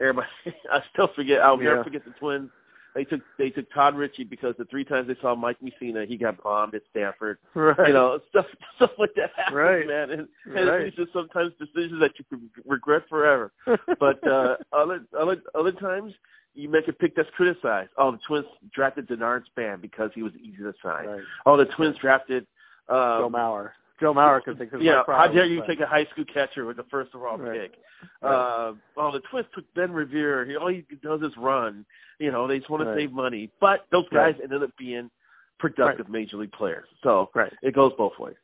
Everybody, 0.00 0.26
I 0.72 0.82
still 0.92 1.08
forget. 1.14 1.40
I'll 1.40 1.58
Yeah. 1.62 1.70
never 1.70 1.84
forget 1.84 2.04
the 2.04 2.12
Twins. 2.12 2.50
They 2.94 3.02
took 3.04 3.22
they 3.38 3.50
took 3.50 3.66
Todd 3.72 3.96
Ritchie 3.96 4.22
because 4.22 4.54
the 4.56 4.66
three 4.66 4.84
times 4.84 5.08
they 5.08 5.16
saw 5.20 5.34
Mike 5.34 5.56
Mussina, 5.60 6.06
he 6.06 6.16
got 6.16 6.40
bombed 6.42 6.76
at 6.76 6.82
Stanford. 6.90 7.38
Right. 7.54 7.88
You 7.88 7.92
know, 7.94 8.20
stuff 8.30 8.46
stuff 8.76 8.90
like 8.98 9.14
that 9.16 9.30
happens, 9.36 9.56
Right. 9.56 9.86
man. 9.86 10.10
And, 10.10 10.28
and 10.56 10.68
Right. 10.68 10.82
it's 10.82 10.96
just 10.96 11.12
sometimes 11.12 11.52
decisions 11.58 11.98
that 12.00 12.12
you 12.18 12.24
could 12.30 12.48
regret 12.64 13.02
forever. 13.08 13.52
But 13.98 14.24
uh, 14.26 14.56
other 14.72 15.00
other 15.18 15.42
other 15.56 15.72
times 15.72 16.12
you 16.54 16.68
make 16.68 16.86
a 16.86 16.92
pick 16.92 17.16
that's 17.16 17.28
criticized. 17.36 17.90
Oh, 17.98 18.12
the 18.12 18.18
Twins 18.28 18.46
drafted 18.72 19.08
Denard 19.08 19.44
Span 19.46 19.80
because 19.80 20.12
he 20.14 20.22
was 20.22 20.32
easy 20.36 20.58
to 20.58 20.72
sign. 20.80 21.06
right. 21.08 21.22
Oh, 21.46 21.56
the 21.56 21.64
Twins 21.64 21.96
drafted 22.00 22.46
um, 22.88 22.96
Joe 22.96 23.30
Mauer. 23.32 23.70
Joe 24.00 24.12
Mauer 24.12 24.40
because 24.44 24.80
yeah, 24.80 25.02
how 25.06 25.28
dare 25.28 25.44
you 25.46 25.62
take 25.66 25.80
a 25.80 25.86
high 25.86 26.06
school 26.06 26.24
catcher 26.32 26.64
with 26.64 26.76
the 26.76 26.84
first 26.84 27.14
overall 27.14 27.38
Right. 27.38 27.70
pick? 27.70 27.78
Right. 28.20 28.34
Uh, 28.34 28.74
oh, 28.96 29.12
the 29.12 29.20
twist 29.30 29.48
took 29.54 29.64
Ben 29.74 29.92
Revere. 29.92 30.44
He, 30.44 30.56
all 30.56 30.68
he 30.68 30.84
does 31.02 31.22
is 31.22 31.36
run. 31.36 31.86
You 32.18 32.32
know, 32.32 32.46
they 32.48 32.58
just 32.58 32.70
want 32.70 32.82
to 32.84 32.94
save 32.96 33.12
money. 33.12 33.50
But 33.60 33.86
those 33.92 34.08
guys 34.10 34.34
Right. 34.34 34.42
ended 34.44 34.62
up 34.62 34.70
being 34.76 35.10
productive 35.58 36.08
major 36.08 36.36
league 36.36 36.52
players. 36.52 36.88
So 37.02 37.30
Right. 37.34 37.52
it 37.62 37.74
goes 37.74 37.92
both 37.96 38.18
ways. 38.18 38.36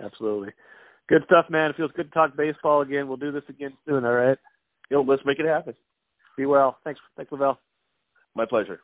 Absolutely. 0.00 0.52
Good 1.08 1.24
stuff, 1.26 1.50
man. 1.50 1.70
It 1.70 1.76
feels 1.76 1.92
good 1.92 2.04
to 2.06 2.14
talk 2.14 2.36
baseball 2.36 2.80
again. 2.80 3.06
We'll 3.06 3.16
do 3.16 3.32
this 3.32 3.44
again 3.48 3.76
soon. 3.86 4.04
All 4.04 4.14
right. 4.14 4.38
You 4.90 4.96
know, 4.96 5.02
let's 5.02 5.24
make 5.24 5.38
it 5.38 5.46
happen. 5.46 5.74
Be 6.36 6.46
well. 6.46 6.78
Thanks. 6.84 7.00
Thanks, 7.16 7.30
La 7.32 7.38
Velle. 7.38 7.60
My 8.34 8.46
pleasure. 8.46 8.80